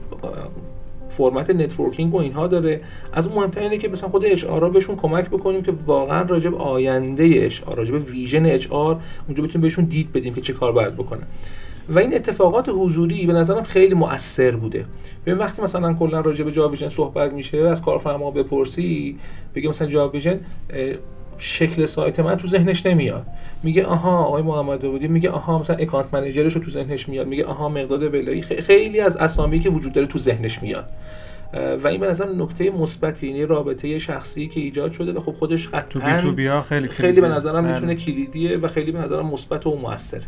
[1.09, 2.81] فرمت networking و اینها داره.
[3.13, 6.57] از اون مهمتر اینه که مثلا خود HR بهشون کمک بکنیم که واقعا راجع به
[6.57, 10.93] آینده HR راجع به vision HR اونجا بتونیم بهشون دید بدیم که چه کار باید
[10.93, 11.27] بکنن
[11.89, 14.85] و این اتفاقات حضوری به نظرم خیلی مؤثر بوده.
[15.25, 19.17] ببین وقتی مثلا کلا راجع به جاویژن صحبت میشه از کارفرما بپرسی
[19.55, 20.39] بگه مثلا جاویژن
[21.37, 23.25] شکل سایت من تو ذهنش نمیاد.
[23.63, 27.27] میگه آها آقای محمد بودی میگه آها مثلا اکانت منیجرش رو تو ذهنش میاد.
[27.27, 30.89] میگه آها مقداد بلایی خیلی از اسامی که وجود داره تو ذهنش میاد.
[31.83, 35.67] و این به نظر نکته مثبتی یعنی رابطه شخصی که ایجاد شده و خب خودش
[35.67, 39.25] قطعا تو بی تو بیا خیلی خیلی به نظرم می‌تونه کلیدیه و خیلی به نظرم
[39.25, 40.23] مثبت و موثره